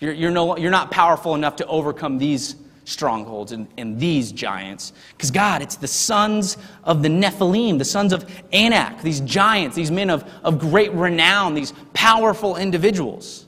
[0.00, 2.56] You're, you're, no, you're not powerful enough to overcome these
[2.90, 4.92] strongholds and, and these giants.
[5.12, 9.90] Because, God, it's the sons of the Nephilim, the sons of Anak, these giants, these
[9.90, 13.46] men of, of great renown, these powerful individuals.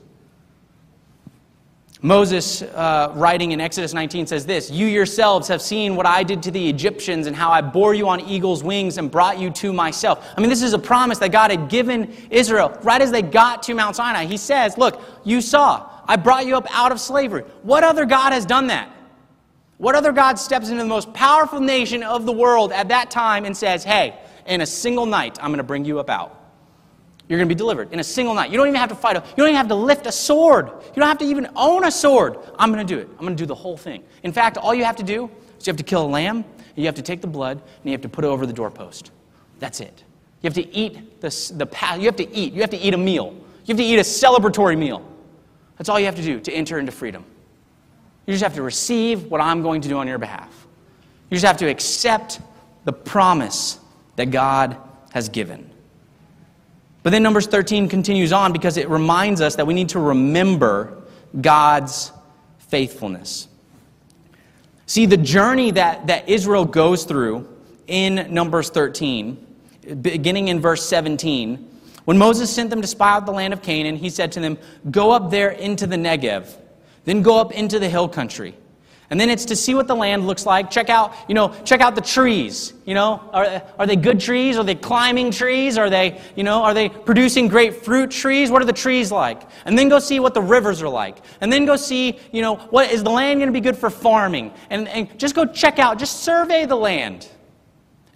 [2.05, 6.43] Moses, uh, writing in Exodus 19, says this You yourselves have seen what I did
[6.43, 9.71] to the Egyptians and how I bore you on eagle's wings and brought you to
[9.71, 10.27] myself.
[10.35, 13.63] I mean, this is a promise that God had given Israel right as they got
[13.63, 14.25] to Mount Sinai.
[14.25, 17.43] He says, Look, you saw, I brought you up out of slavery.
[17.61, 18.92] What other God has done that?
[19.83, 23.43] What other God steps into the most powerful nation of the world at that time
[23.43, 26.39] and says, Hey, in a single night, I'm going to bring you up out?
[27.27, 28.49] You're going to be delivered in a single night.
[28.49, 29.15] You don't even have to fight.
[29.15, 30.67] You don't even have to lift a sword.
[30.67, 32.37] You don't have to even own a sword.
[32.57, 33.09] I'm going to do it.
[33.11, 34.05] I'm going to do the whole thing.
[34.23, 36.77] In fact, all you have to do is you have to kill a lamb, and
[36.77, 39.11] you have to take the blood, and you have to put it over the doorpost.
[39.59, 40.05] That's it.
[40.43, 42.53] You have to eat the, the you have to eat.
[42.53, 43.35] You have to eat a meal.
[43.65, 45.05] You have to eat a celebratory meal.
[45.77, 47.25] That's all you have to do to enter into freedom.
[48.25, 50.67] You just have to receive what I'm going to do on your behalf.
[51.29, 52.39] You just have to accept
[52.85, 53.79] the promise
[54.15, 54.77] that God
[55.11, 55.69] has given.
[57.01, 61.03] But then Numbers 13 continues on because it reminds us that we need to remember
[61.39, 62.11] God's
[62.59, 63.49] faithfulness.
[64.85, 67.47] See, the journey that, that Israel goes through
[67.87, 69.45] in Numbers 13,
[70.01, 71.71] beginning in verse 17,
[72.05, 74.57] when Moses sent them to spy out the land of Canaan, he said to them,
[74.91, 76.53] Go up there into the Negev,
[77.05, 78.55] then go up into the hill country.
[79.13, 80.71] And then it's to see what the land looks like.
[80.71, 82.73] Check out, you know, check out the trees.
[82.83, 84.57] You know, are, are they good trees?
[84.57, 85.77] Are they climbing trees?
[85.77, 88.49] Are they, you know, are they producing great fruit trees?
[88.49, 89.43] What are the trees like?
[89.65, 91.17] And then go see what the rivers are like.
[91.41, 93.91] And then go see, you know, what is the land going to be good for
[93.91, 94.51] farming?
[94.71, 97.29] And, and just go check out, just survey the land.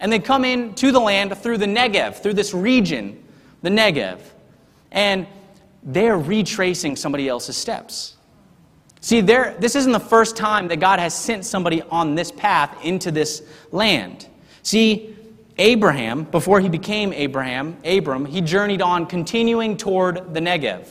[0.00, 3.22] And then come in to the land through the Negev, through this region,
[3.62, 4.18] the Negev.
[4.90, 5.28] And
[5.84, 8.16] they're retracing somebody else's steps.
[9.00, 12.84] See, there, this isn't the first time that God has sent somebody on this path
[12.84, 14.26] into this land.
[14.62, 15.14] See,
[15.58, 20.88] Abraham, before he became Abraham, Abram, he journeyed on continuing toward the Negev.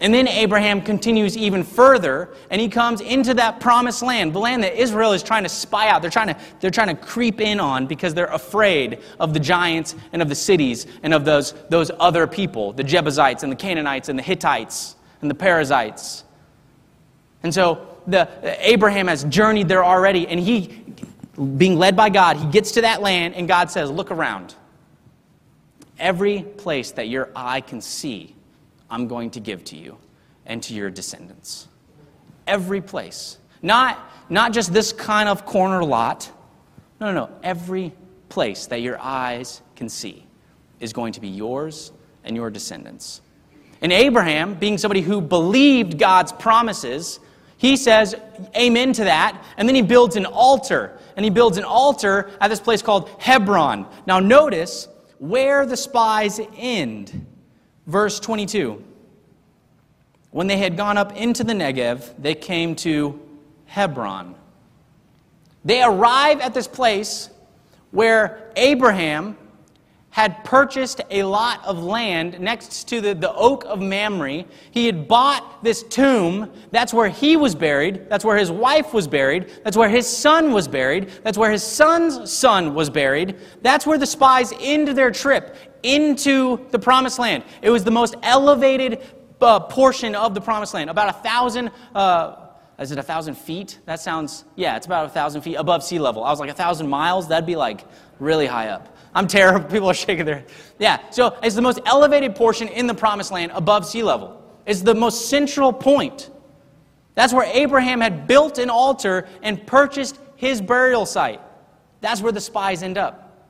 [0.00, 4.62] And then Abraham continues even further, and he comes into that promised land, the land
[4.62, 6.02] that Israel is trying to spy out.
[6.02, 9.94] They're trying to, they're trying to creep in on because they're afraid of the giants
[10.12, 14.08] and of the cities and of those, those other people, the Jebusites and the Canaanites
[14.08, 16.24] and the Hittites and the Perizzites.
[17.44, 20.82] And so the, Abraham has journeyed there already, and he,
[21.56, 24.54] being led by God, he gets to that land, and God says, Look around.
[25.98, 28.34] Every place that your eye can see,
[28.90, 29.96] I'm going to give to you
[30.46, 31.68] and to your descendants.
[32.46, 33.38] Every place.
[33.62, 36.30] Not, not just this kind of corner lot.
[37.00, 37.38] No, no, no.
[37.42, 37.92] Every
[38.28, 40.26] place that your eyes can see
[40.80, 41.92] is going to be yours
[42.24, 43.20] and your descendants.
[43.80, 47.20] And Abraham, being somebody who believed God's promises,
[47.64, 48.14] he says
[48.54, 50.98] amen to that, and then he builds an altar.
[51.16, 53.86] And he builds an altar at this place called Hebron.
[54.06, 54.86] Now, notice
[55.18, 57.26] where the spies end.
[57.86, 58.84] Verse 22.
[60.30, 63.18] When they had gone up into the Negev, they came to
[63.64, 64.34] Hebron.
[65.64, 67.30] They arrive at this place
[67.92, 69.38] where Abraham
[70.14, 74.44] had purchased a lot of land next to the, the oak of Mamre.
[74.70, 76.52] He had bought this tomb.
[76.70, 78.08] That's where he was buried.
[78.08, 79.50] That's where his wife was buried.
[79.64, 81.10] That's where his son was buried.
[81.24, 83.38] That's where his son's son was buried.
[83.62, 87.42] That's where the spies ended their trip into the promised land.
[87.60, 89.02] It was the most elevated
[89.40, 91.72] uh, portion of the promised land, about a thousand.
[91.92, 92.36] Uh,
[92.78, 93.80] is it a thousand feet?
[93.86, 96.22] That sounds, yeah, it's about a thousand feet above sea level.
[96.22, 97.26] I was like, a thousand miles?
[97.26, 97.84] That'd be like
[98.20, 98.93] really high up.
[99.14, 99.68] I'm terrible.
[99.70, 100.44] People are shaking their
[100.78, 100.98] Yeah.
[101.10, 104.42] So it's the most elevated portion in the promised land above sea level.
[104.66, 106.30] It's the most central point.
[107.14, 111.40] That's where Abraham had built an altar and purchased his burial site.
[112.00, 113.48] That's where the spies end up.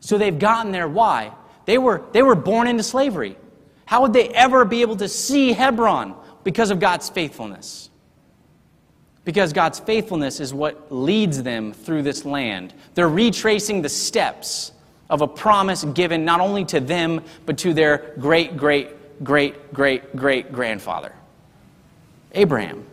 [0.00, 0.88] So they've gotten there.
[0.88, 1.32] Why?
[1.64, 3.36] They were, they were born into slavery.
[3.86, 6.14] How would they ever be able to see Hebron?
[6.44, 7.90] Because of God's faithfulness.
[9.26, 12.72] Because God's faithfulness is what leads them through this land.
[12.94, 14.72] They're retracing the steps
[15.10, 18.88] of a promise given not only to them, but to their great, great,
[19.22, 21.12] great, great, great grandfather,
[22.32, 22.86] Abraham.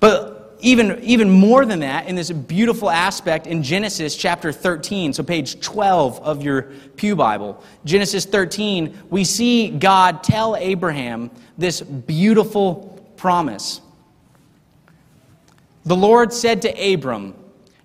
[0.00, 5.22] But even, even more than that, in this beautiful aspect in Genesis chapter 13, so
[5.22, 6.62] page 12 of your
[6.96, 13.80] Pew Bible, Genesis 13, we see God tell Abraham this beautiful promise.
[15.84, 17.34] The Lord said to Abram,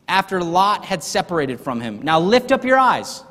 [0.07, 3.23] after Lot had separated from him, Now lift up your eyes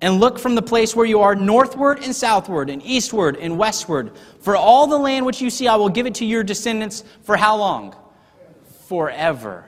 [0.00, 4.12] and look from the place where you are northward and southward and eastward and westward.
[4.40, 7.36] For all the land which you see, I will give it to your descendants for
[7.36, 7.94] how long?
[8.88, 9.66] Forever.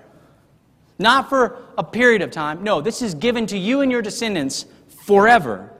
[0.98, 2.64] Not for a period of time.
[2.64, 4.66] No, this is given to you and your descendants
[5.04, 5.70] forever.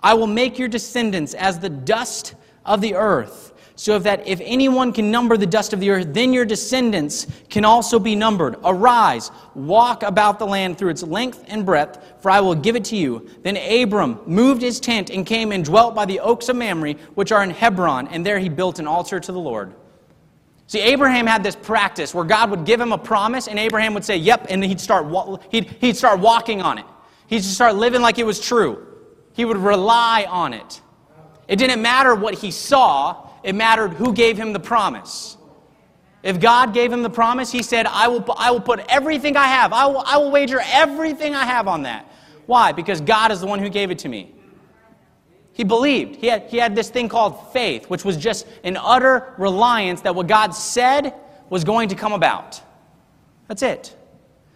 [0.00, 2.34] I will make your descendants as the dust
[2.66, 6.32] of the earth so that if anyone can number the dust of the earth, then
[6.32, 8.56] your descendants can also be numbered.
[8.64, 12.84] Arise, walk about the land through its length and breadth, for I will give it
[12.86, 13.28] to you.
[13.42, 17.32] Then Abram moved his tent and came and dwelt by the oaks of Mamre, which
[17.32, 19.74] are in Hebron, and there he built an altar to the Lord.
[20.66, 24.04] See, Abraham had this practice where God would give him a promise, and Abraham would
[24.04, 25.06] say, Yep, and he'd start,
[25.50, 26.86] he'd, he'd start walking on it.
[27.26, 28.86] He'd just start living like it was true.
[29.32, 30.80] He would rely on it.
[31.48, 35.36] It didn't matter what he saw, it mattered who gave him the promise.
[36.22, 39.46] If God gave him the promise, he said, I will, I will put everything I
[39.46, 42.10] have, I will, I will wager everything I have on that.
[42.46, 42.72] Why?
[42.72, 44.32] Because God is the one who gave it to me.
[45.52, 46.16] He believed.
[46.16, 50.14] He had, he had this thing called faith, which was just an utter reliance that
[50.14, 51.14] what God said
[51.50, 52.60] was going to come about.
[53.46, 53.94] That's it.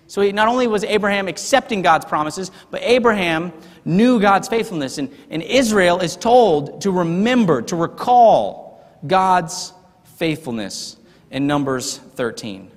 [0.06, 3.52] So he, not only was Abraham accepting God's promises, but Abraham
[3.84, 4.96] knew God's faithfulness.
[4.96, 8.67] And, and Israel is told to remember, to recall
[9.06, 9.72] God's
[10.16, 10.96] faithfulness
[11.30, 12.70] in Numbers 13.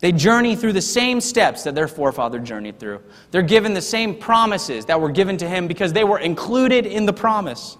[0.00, 3.02] They journey through the same steps that their forefather journeyed through.
[3.30, 7.04] They're given the same promises that were given to him because they were included in
[7.04, 7.76] the promise.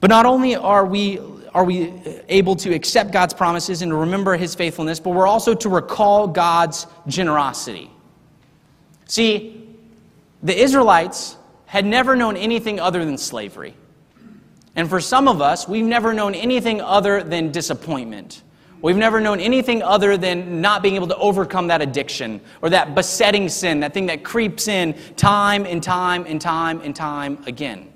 [0.00, 1.18] But not only are we,
[1.54, 1.94] are we
[2.28, 6.28] able to accept God's promises and to remember his faithfulness, but we're also to recall
[6.28, 7.90] God's generosity.
[9.06, 9.66] See,
[10.42, 13.74] the Israelites had never known anything other than slavery.
[14.76, 18.42] And for some of us, we've never known anything other than disappointment.
[18.82, 22.94] We've never known anything other than not being able to overcome that addiction or that
[22.94, 27.90] besetting sin, that thing that creeps in time and time and time and time again.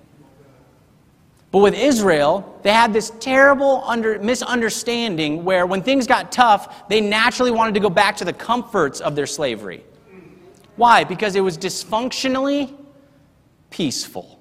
[1.51, 7.01] But with Israel, they had this terrible under, misunderstanding where when things got tough, they
[7.01, 9.85] naturally wanted to go back to the comforts of their slavery.
[10.77, 11.05] Why?
[11.05, 12.75] Because it was dysfunctionally
[13.69, 14.40] peaceful.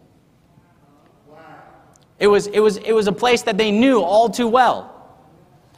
[2.20, 4.96] It was, it, was, it was a place that they knew all too well.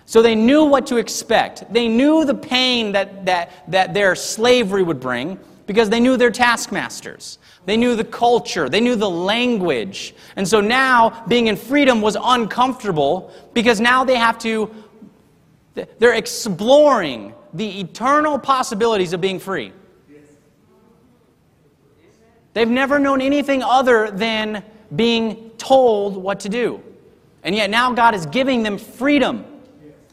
[0.05, 1.71] So they knew what to expect.
[1.71, 6.31] They knew the pain that, that, that their slavery would bring because they knew their
[6.31, 7.37] taskmasters.
[7.65, 8.67] They knew the culture.
[8.67, 10.13] They knew the language.
[10.35, 14.69] And so now being in freedom was uncomfortable because now they have to,
[15.99, 19.71] they're exploring the eternal possibilities of being free.
[22.53, 24.63] They've never known anything other than
[24.95, 26.81] being told what to do.
[27.43, 29.45] And yet now God is giving them freedom.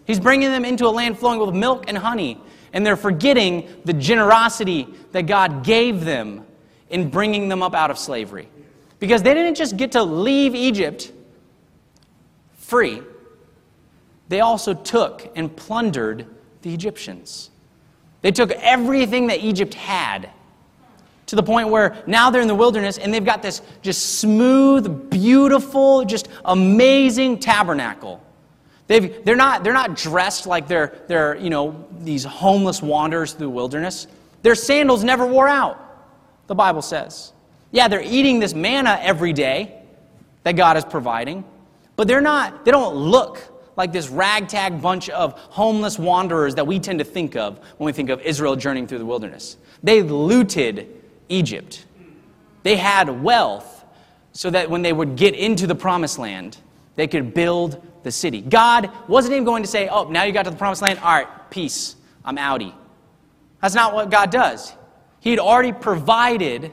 [0.07, 2.41] He's bringing them into a land flowing with milk and honey.
[2.73, 6.45] And they're forgetting the generosity that God gave them
[6.91, 8.49] in bringing them up out of slavery.
[8.99, 11.12] Because they didn't just get to leave Egypt
[12.57, 13.03] free,
[14.29, 16.27] they also took and plundered
[16.62, 17.51] the Egyptians.
[18.21, 20.31] They took everything that Egypt had
[21.29, 25.11] to the point where now they're in the wilderness and they've got this just smooth,
[25.11, 28.23] beautiful, just amazing tabernacle.
[28.87, 33.47] They've, they're, not, they're not dressed like they're, they're, you know, these homeless wanderers through
[33.47, 34.07] the wilderness.
[34.43, 35.79] Their sandals never wore out,
[36.46, 37.35] the Bible says.
[37.71, 39.83] Yeah, they're eating this manna every day
[40.44, 41.44] that God is providing,
[41.96, 43.42] but they're not, they don't look
[43.77, 47.92] like this ragtag bunch of homeless wanderers that we tend to think of when we
[47.92, 49.59] think of Israel journeying through the wilderness.
[49.83, 50.98] They looted
[51.29, 51.85] Egypt.
[52.62, 53.85] They had wealth
[54.33, 56.58] so that when they would get into the promised land,
[56.96, 58.40] they could build the city.
[58.40, 60.98] God wasn't even going to say, Oh, now you got to the promised land.
[61.00, 61.96] All right, peace.
[62.24, 62.74] I'm outie.
[63.60, 64.72] That's not what God does.
[65.20, 66.72] He had already provided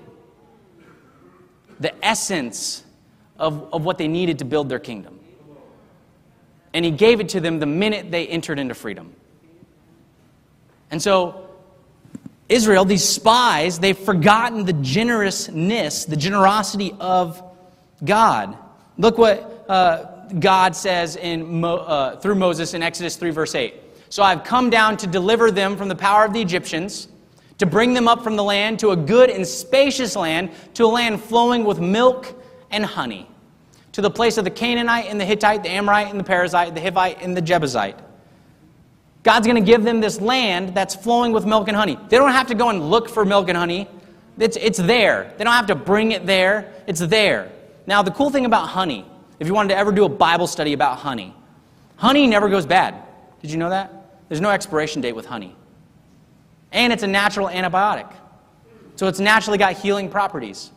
[1.79, 2.83] the essence
[3.37, 5.19] of, of what they needed to build their kingdom.
[6.73, 9.13] and he gave it to them the minute they entered into freedom.
[10.91, 11.44] And so,
[12.47, 17.41] Israel, these spies, they've forgotten the generousness, the generosity of
[18.03, 18.55] God.
[18.97, 23.73] Look what uh, God says in Mo, uh, through Moses in Exodus 3, verse 8.
[24.09, 27.07] So I've come down to deliver them from the power of the Egyptians,
[27.57, 30.87] to bring them up from the land to a good and spacious land, to a
[30.87, 32.31] land flowing with milk
[32.69, 33.27] and honey,
[33.93, 36.81] to the place of the Canaanite and the Hittite, the Amorite and the Perizzite, the
[36.81, 38.04] Hivite and the Jebusite
[39.26, 41.97] God's going to give them this land that's flowing with milk and honey.
[42.09, 43.88] They don't have to go and look for milk and honey.
[44.38, 45.34] It's, it's there.
[45.36, 46.71] They don't have to bring it there.
[46.86, 47.51] It's there.
[47.88, 49.03] Now, the cool thing about honey,
[49.39, 51.34] if you wanted to ever do a Bible study about honey,
[51.95, 53.01] honey never goes bad.
[53.41, 53.91] Did you know that?
[54.30, 55.55] There's no expiration date with honey.
[56.71, 58.13] And it's a natural antibiotic.
[58.95, 60.69] So it's naturally got healing properties.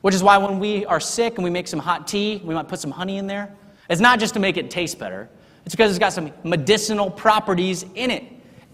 [0.00, 2.66] Which is why when we are sick and we make some hot tea, we might
[2.66, 3.54] put some honey in there.
[3.88, 5.28] It's not just to make it taste better,
[5.70, 8.24] it's because it's got some medicinal properties in it.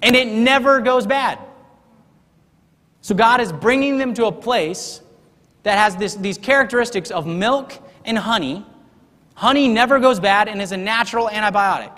[0.01, 1.39] And it never goes bad.
[3.03, 5.03] So God is bringing them to a place
[5.63, 7.75] that has this, these characteristics of milk
[8.07, 8.65] and honey.
[9.35, 11.93] Honey never goes bad and is a natural antibiotic.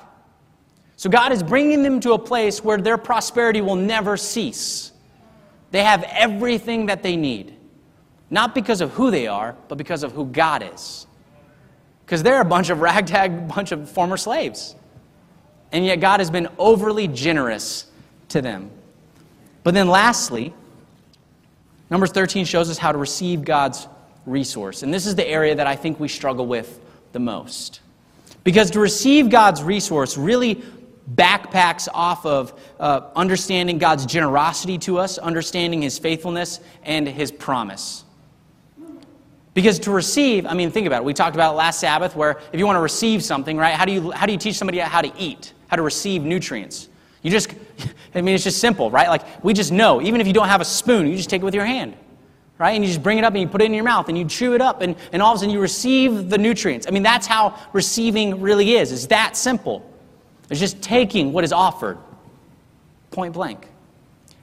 [0.96, 4.90] So God is bringing them to a place where their prosperity will never cease.
[5.70, 7.54] They have everything that they need.
[8.30, 11.06] Not because of who they are, but because of who God is.
[12.04, 14.74] Because they're a bunch of ragtag, bunch of former slaves.
[15.72, 17.86] And yet God has been overly generous
[18.30, 18.70] to them.
[19.62, 20.54] But then lastly,
[21.90, 23.88] Numbers 13 shows us how to receive God's
[24.26, 24.82] resource.
[24.82, 26.80] And this is the area that I think we struggle with
[27.12, 27.80] the most.
[28.44, 30.62] Because to receive God's resource really
[31.14, 38.04] backpacks off of uh, understanding God's generosity to us, understanding His faithfulness, and His promise.
[39.58, 41.04] Because to receive, I mean, think about it.
[41.04, 43.90] We talked about last Sabbath where if you want to receive something, right, how do
[43.90, 45.52] you, how do you teach somebody how to eat?
[45.68, 46.88] how to receive nutrients.
[47.22, 47.54] You just,
[48.14, 49.08] I mean, it's just simple, right?
[49.08, 50.02] Like, we just know.
[50.02, 51.94] Even if you don't have a spoon, you just take it with your hand,
[52.58, 52.72] right?
[52.72, 54.24] And you just bring it up and you put it in your mouth and you
[54.24, 56.86] chew it up, and, and all of a sudden you receive the nutrients.
[56.86, 58.90] I mean, that's how receiving really is.
[58.90, 59.88] It's that simple.
[60.50, 61.98] It's just taking what is offered,
[63.10, 63.68] point blank.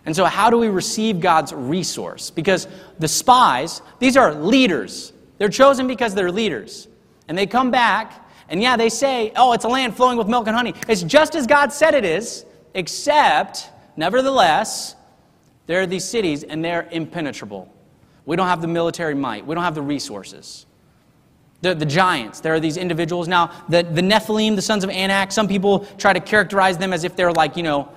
[0.06, 2.30] And so, how do we receive God's resource?
[2.30, 2.68] Because
[3.00, 5.14] the spies, these are leaders.
[5.38, 6.88] They're chosen because they're leaders.
[7.28, 10.48] And they come back and yeah, they say, oh, it's a land flowing with milk
[10.48, 10.74] and honey.
[10.88, 14.96] It's just as God said it is, except, nevertheless,
[15.66, 17.72] there are these cities and they're impenetrable.
[18.26, 20.66] We don't have the military might, we don't have the resources.
[21.62, 23.28] The, the giants, there are these individuals.
[23.28, 27.04] Now, the, the Nephilim, the sons of Anak, some people try to characterize them as
[27.04, 27.90] if they're like, you know,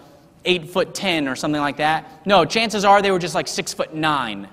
[0.44, 2.26] eight foot ten or something like that.
[2.26, 4.48] No, chances are they were just like six foot nine.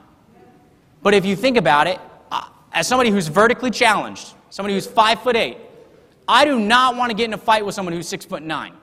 [1.01, 1.99] But if you think about it,
[2.31, 5.57] uh, as somebody who's vertically challenged, somebody who's five foot eight,
[6.27, 8.73] I do not want to get in a fight with someone who's six foot nine.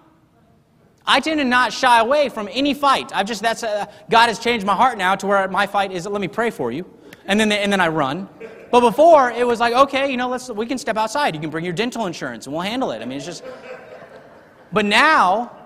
[1.05, 3.11] I tend to not shy away from any fight.
[3.13, 6.07] I've just that's uh, God has changed my heart now to where my fight is.
[6.07, 6.89] Let me pray for you,
[7.27, 8.29] and then and then I run.
[8.71, 11.35] But before it was like, okay, you know, let's we can step outside.
[11.35, 13.03] You can bring your dental insurance, and we'll handle it.
[13.03, 13.43] I mean, it's just.
[14.73, 15.62] But now,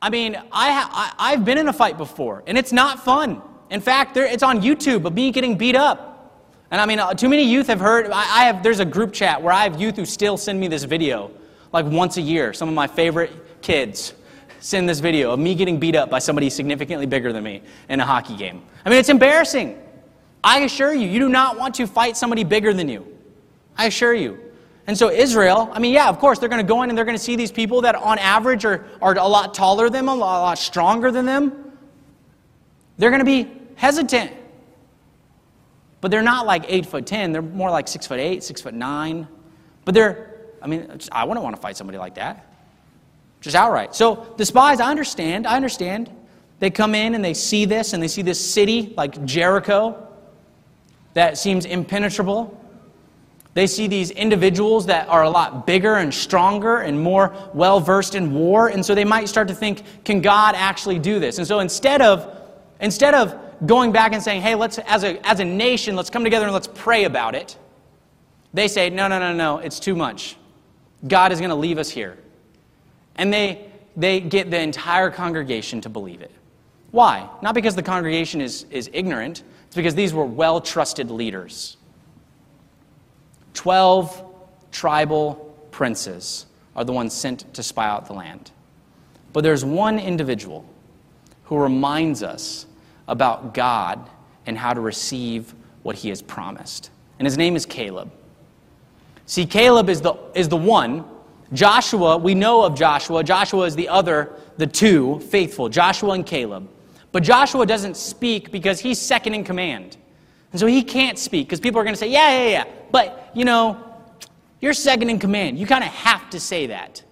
[0.00, 3.42] I mean, I, ha- I I've been in a fight before, and it's not fun.
[3.70, 6.14] In fact, there, it's on YouTube of me getting beat up.
[6.70, 8.06] And I mean, uh, too many youth have heard.
[8.06, 8.62] I, I have.
[8.62, 11.30] There's a group chat where I have youth who still send me this video,
[11.72, 12.52] like once a year.
[12.52, 14.14] Some of my favorite kids
[14.60, 18.00] send this video of me getting beat up by somebody significantly bigger than me in
[18.00, 18.62] a hockey game.
[18.84, 19.80] I mean, it's embarrassing.
[20.42, 23.06] I assure you, you do not want to fight somebody bigger than you.
[23.76, 24.38] I assure you.
[24.88, 27.04] And so, Israel, I mean, yeah, of course, they're going to go in and they're
[27.04, 30.08] going to see these people that on average are, are a lot taller than them,
[30.08, 31.72] a lot, a lot stronger than them.
[32.96, 34.32] They're going to be hesitant.
[36.00, 37.32] But they're not like eight foot ten.
[37.32, 39.28] They're more like six foot eight, six foot nine.
[39.84, 42.50] But they're, I mean, I wouldn't want to fight somebody like that.
[43.42, 43.94] Just outright.
[43.94, 45.46] So the spies, I understand.
[45.46, 46.10] I understand.
[46.60, 50.08] They come in and they see this and they see this city like Jericho
[51.12, 52.58] that seems impenetrable.
[53.58, 58.14] They see these individuals that are a lot bigger and stronger and more well versed
[58.14, 58.68] in war.
[58.68, 61.38] And so they might start to think, can God actually do this?
[61.38, 62.40] And so instead of,
[62.80, 63.36] instead of
[63.66, 66.54] going back and saying, hey, let's, as a, as a nation, let's come together and
[66.54, 67.58] let's pray about it.
[68.54, 70.36] They say, no, no, no, no, it's too much.
[71.08, 72.16] God is going to leave us here.
[73.16, 76.30] And they, they get the entire congregation to believe it.
[76.92, 77.28] Why?
[77.42, 81.76] Not because the congregation is, is ignorant, it's because these were well trusted leaders.
[83.58, 84.22] Twelve
[84.70, 85.34] tribal
[85.72, 86.46] princes
[86.76, 88.52] are the ones sent to spy out the land.
[89.32, 90.64] But there's one individual
[91.42, 92.66] who reminds us
[93.08, 94.08] about God
[94.46, 96.90] and how to receive what he has promised.
[97.18, 98.12] And his name is Caleb.
[99.26, 101.04] See, Caleb is the, is the one,
[101.52, 103.24] Joshua, we know of Joshua.
[103.24, 106.68] Joshua is the other, the two faithful, Joshua and Caleb.
[107.10, 109.96] But Joshua doesn't speak because he's second in command.
[110.52, 112.64] And so he can't speak because people are going to say, yeah, yeah, yeah.
[112.90, 113.82] But, you know,
[114.60, 115.58] you're second in command.
[115.58, 117.02] You kind of have to say that,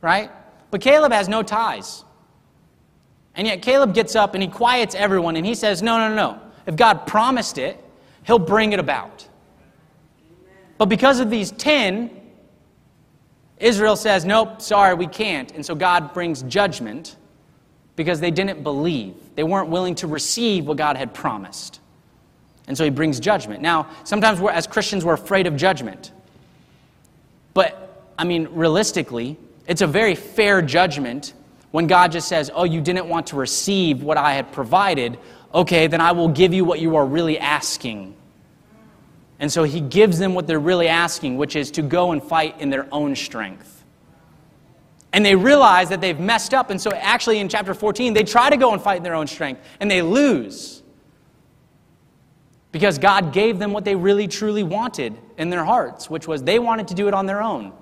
[0.00, 0.30] right?
[0.70, 2.04] But Caleb has no ties.
[3.36, 6.40] And yet Caleb gets up and he quiets everyone and he says, no, no, no.
[6.66, 7.82] If God promised it,
[8.24, 9.28] he'll bring it about.
[10.78, 12.10] But because of these 10,
[13.58, 15.52] Israel says, nope, sorry, we can't.
[15.52, 17.16] And so God brings judgment
[17.96, 19.14] because they didn't believe.
[19.36, 21.80] They weren't willing to receive what God had promised.
[22.66, 23.60] And so he brings judgment.
[23.60, 26.12] Now, sometimes we're, as Christians, we're afraid of judgment.
[27.52, 29.36] But, I mean, realistically,
[29.66, 31.34] it's a very fair judgment
[31.72, 35.18] when God just says, Oh, you didn't want to receive what I had provided.
[35.52, 38.14] Okay, then I will give you what you are really asking.
[39.38, 42.60] And so he gives them what they're really asking, which is to go and fight
[42.60, 43.84] in their own strength.
[45.12, 46.70] And they realize that they've messed up.
[46.70, 49.26] And so, actually, in chapter 14, they try to go and fight in their own
[49.26, 50.82] strength, and they lose.
[52.74, 56.58] Because God gave them what they really, truly wanted in their hearts, which was they
[56.58, 57.72] wanted to do it on their own.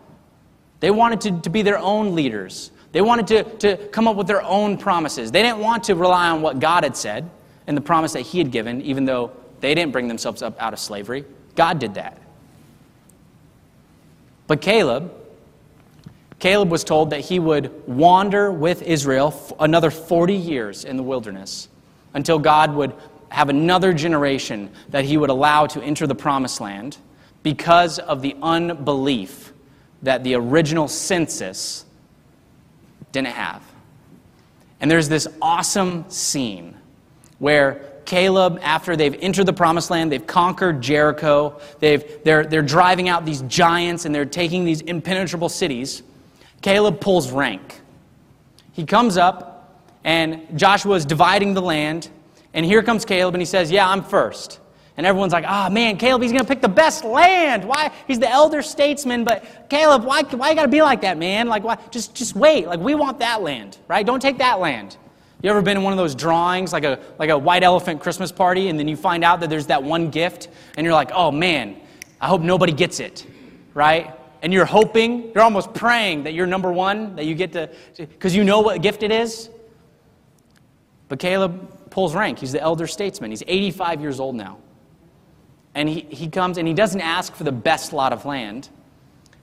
[0.80, 2.70] They wanted to, to be their own leaders.
[2.92, 5.32] They wanted to, to come up with their own promises.
[5.32, 7.30] They didn't want to rely on what God had said
[7.66, 9.30] and the promise that He had given, even though
[9.60, 11.24] they didn't bring themselves up out of slavery.
[11.56, 12.20] God did that.
[14.46, 15.10] But Caleb,
[16.38, 21.70] Caleb was told that he would wander with Israel another 40 years in the wilderness
[22.12, 22.92] until God would
[23.32, 26.98] have another generation that he would allow to enter the promised land
[27.42, 29.52] because of the unbelief
[30.02, 31.84] that the original census
[33.10, 33.62] didn't have.
[34.80, 36.76] And there's this awesome scene
[37.38, 43.08] where Caleb, after they've entered the promised land, they've conquered Jericho, they've, they're, they're driving
[43.08, 46.02] out these giants and they're taking these impenetrable cities.
[46.62, 47.80] Caleb pulls rank.
[48.72, 52.08] He comes up, and Joshua is dividing the land,
[52.54, 54.60] and here comes Caleb, and he says, Yeah, I'm first.
[54.96, 57.64] And everyone's like, ah, oh, man, Caleb, he's going to pick the best land.
[57.64, 57.90] Why?
[58.06, 61.48] He's the elder statesman, but Caleb, why, why you got to be like that, man?
[61.48, 61.78] Like, why?
[61.90, 62.66] Just, just wait.
[62.66, 64.04] Like, we want that land, right?
[64.04, 64.98] Don't take that land.
[65.42, 68.30] You ever been in one of those drawings, like a, like a white elephant Christmas
[68.30, 71.30] party, and then you find out that there's that one gift, and you're like, oh,
[71.30, 71.80] man,
[72.20, 73.26] I hope nobody gets it,
[73.72, 74.14] right?
[74.42, 78.36] And you're hoping, you're almost praying that you're number one, that you get to, because
[78.36, 79.48] you know what gift it is.
[81.08, 82.38] But Caleb pulls rank.
[82.38, 83.30] He's the elder statesman.
[83.30, 84.58] He's 85 years old now.
[85.74, 88.70] And he, he comes and he doesn't ask for the best lot of land.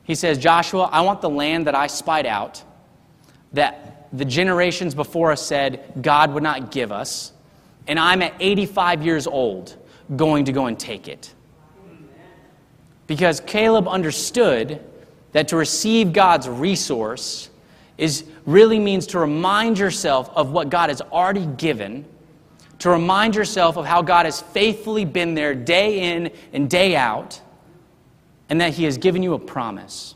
[0.04, 2.64] He says, Joshua, I want the land that I spied out,
[3.54, 7.34] that the generations before us said God would not give us.
[7.88, 9.78] And I'm at 85 years old
[10.16, 11.34] going to go and take it.
[13.06, 14.84] Because Caleb understood
[15.34, 17.50] that to receive God's resource
[18.00, 22.06] is really means to remind yourself of what God has already given
[22.80, 27.42] to remind yourself of how God has faithfully been there day in and day out,
[28.50, 30.16] and that He has given you a promise.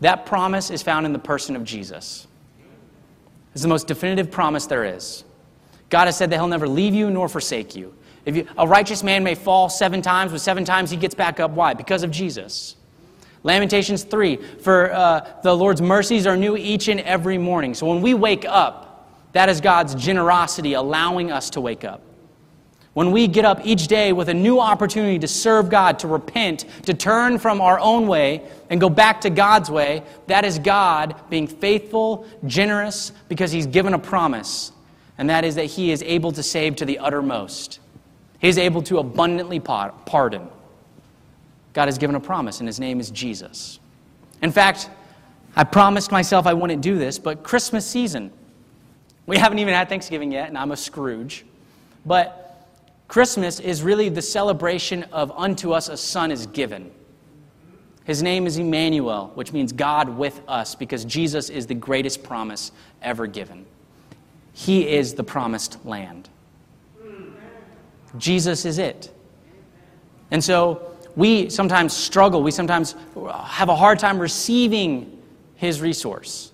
[0.00, 2.26] That promise is found in the person of Jesus.
[3.52, 5.24] It's the most definitive promise there is.
[5.90, 7.94] God has said that He'll never leave you nor forsake you.
[8.24, 11.40] If you, a righteous man may fall seven times, but seven times he gets back
[11.40, 11.50] up.
[11.50, 11.74] Why?
[11.74, 12.76] Because of Jesus.
[13.42, 17.74] Lamentations 3 For uh, the Lord's mercies are new each and every morning.
[17.74, 18.91] So when we wake up,
[19.32, 22.02] that is God's generosity allowing us to wake up.
[22.94, 26.66] When we get up each day with a new opportunity to serve God, to repent,
[26.84, 31.14] to turn from our own way and go back to God's way, that is God
[31.30, 34.72] being faithful, generous, because He's given a promise,
[35.16, 37.80] and that is that He is able to save to the uttermost.
[38.40, 40.48] He is able to abundantly pardon.
[41.72, 43.80] God has given a promise, and His name is Jesus.
[44.42, 44.90] In fact,
[45.56, 48.32] I promised myself I wouldn't do this, but Christmas season,
[49.26, 51.44] we haven't even had Thanksgiving yet, and I'm a Scrooge.
[52.04, 52.66] But
[53.08, 56.90] Christmas is really the celebration of unto us a son is given.
[58.04, 62.72] His name is Emmanuel, which means God with us, because Jesus is the greatest promise
[63.00, 63.64] ever given.
[64.52, 66.28] He is the promised land.
[68.18, 69.10] Jesus is it.
[70.30, 72.94] And so we sometimes struggle, we sometimes
[73.44, 75.22] have a hard time receiving
[75.56, 76.51] his resource.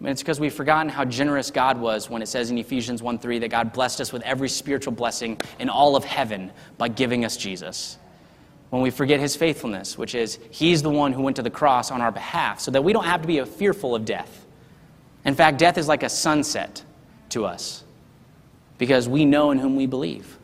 [0.00, 3.18] And it's because we've forgotten how generous God was when it says in Ephesians 1
[3.18, 7.24] 3 that God blessed us with every spiritual blessing in all of heaven by giving
[7.24, 7.96] us Jesus.
[8.70, 11.90] When we forget his faithfulness, which is he's the one who went to the cross
[11.90, 14.44] on our behalf so that we don't have to be fearful of death.
[15.24, 16.82] In fact, death is like a sunset
[17.30, 17.84] to us
[18.78, 20.36] because we know in whom we believe,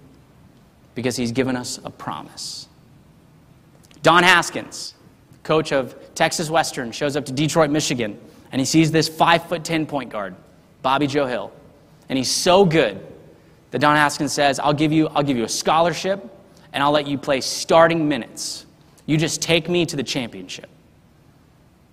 [0.95, 2.69] because he's given us a promise.
[4.03, 4.95] Don Haskins,
[5.43, 8.19] coach of Texas Western, shows up to Detroit, Michigan,
[8.53, 10.37] and he sees this five foot ten point guard,
[10.83, 11.53] Bobby Joe Hill.
[12.09, 13.05] And he's so good
[13.71, 16.23] that Don Haskins says, I'll give you, I'll give you a scholarship
[16.75, 18.67] and I'll let you play starting minutes.
[19.07, 20.69] You just take me to the championship.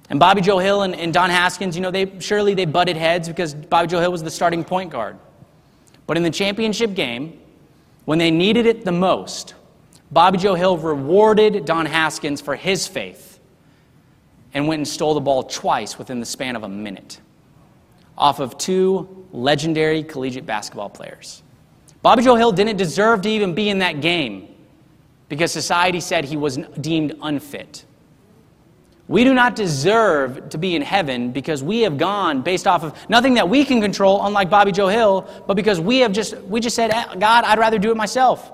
[0.10, 3.28] And Bobby Joe Hill and, and Don Haskins, you know, they surely they butted heads
[3.28, 5.18] because Bobby Joe Hill was the starting point guard.
[6.08, 7.40] But in the championship game,
[8.06, 9.54] when they needed it the most,
[10.12, 13.29] Bobby Joe Hill rewarded Don Haskins for his faith
[14.54, 17.20] and went and stole the ball twice within the span of a minute
[18.18, 21.42] off of two legendary collegiate basketball players.
[22.02, 24.56] Bobby Joe Hill didn't deserve to even be in that game
[25.30, 27.86] because society said he was deemed unfit.
[29.08, 33.10] We do not deserve to be in heaven because we have gone based off of
[33.10, 36.60] nothing that we can control, unlike Bobby Joe Hill, but because we have just we
[36.60, 38.52] just said, eh, God, I'd rather do it myself.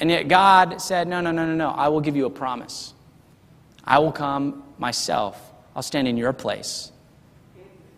[0.00, 1.70] And yet God said, No, no, no, no, no.
[1.70, 2.94] I will give you a promise.
[3.84, 5.52] I will come myself.
[5.74, 6.92] I'll stand in your place.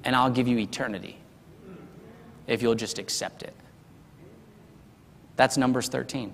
[0.04, 1.16] And I'll give you eternity
[2.46, 3.54] if you'll just accept it.
[5.36, 6.32] That's Numbers 13.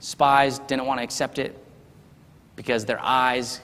[0.00, 1.56] Spies didn't want to accept it
[2.56, 3.60] because their eyes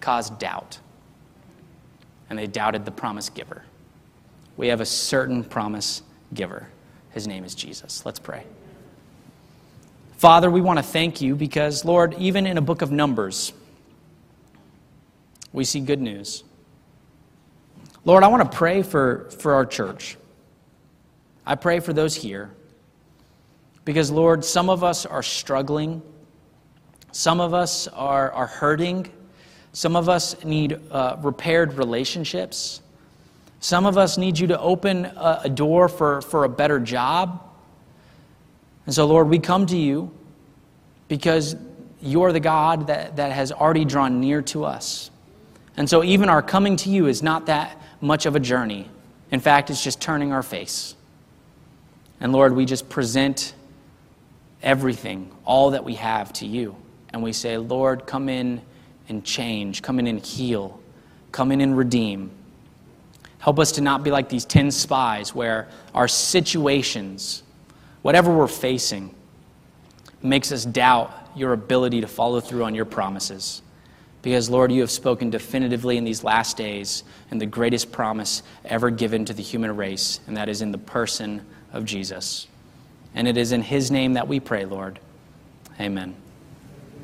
[0.00, 0.78] caused doubt.
[2.30, 3.62] And they doubted the promise giver.
[4.56, 6.02] We have a certain promise
[6.32, 6.68] giver.
[7.10, 8.04] His name is Jesus.
[8.04, 8.44] Let's pray.
[10.16, 13.52] Father, we want to thank you because, Lord, even in a book of Numbers,
[15.52, 16.42] we see good news.
[18.04, 20.16] Lord, I want to pray for, for our church.
[21.44, 22.50] I pray for those here
[23.84, 26.02] because, Lord, some of us are struggling
[27.16, 29.10] some of us are, are hurting.
[29.72, 32.82] Some of us need uh, repaired relationships.
[33.58, 37.45] Some of us need you to open a, a door for, for a better job.
[38.86, 40.12] And so, Lord, we come to you
[41.08, 41.56] because
[42.00, 45.10] you're the God that, that has already drawn near to us.
[45.76, 48.88] And so, even our coming to you is not that much of a journey.
[49.30, 50.94] In fact, it's just turning our face.
[52.20, 53.54] And Lord, we just present
[54.62, 56.76] everything, all that we have to you
[57.16, 58.60] and we say, Lord, come in
[59.08, 60.78] and change, come in and heal,
[61.32, 62.30] come in and redeem.
[63.38, 67.42] Help us to not be like these 10 spies where our situations,
[68.06, 69.12] whatever we're facing,
[70.22, 73.62] makes us doubt your ability to follow through on your promises.
[74.22, 77.02] Because, Lord, you have spoken definitively in these last days
[77.32, 80.78] and the greatest promise ever given to the human race, and that is in the
[80.78, 82.46] person of Jesus.
[83.12, 85.00] And it is in his name that we pray, Lord.
[85.80, 86.14] Amen.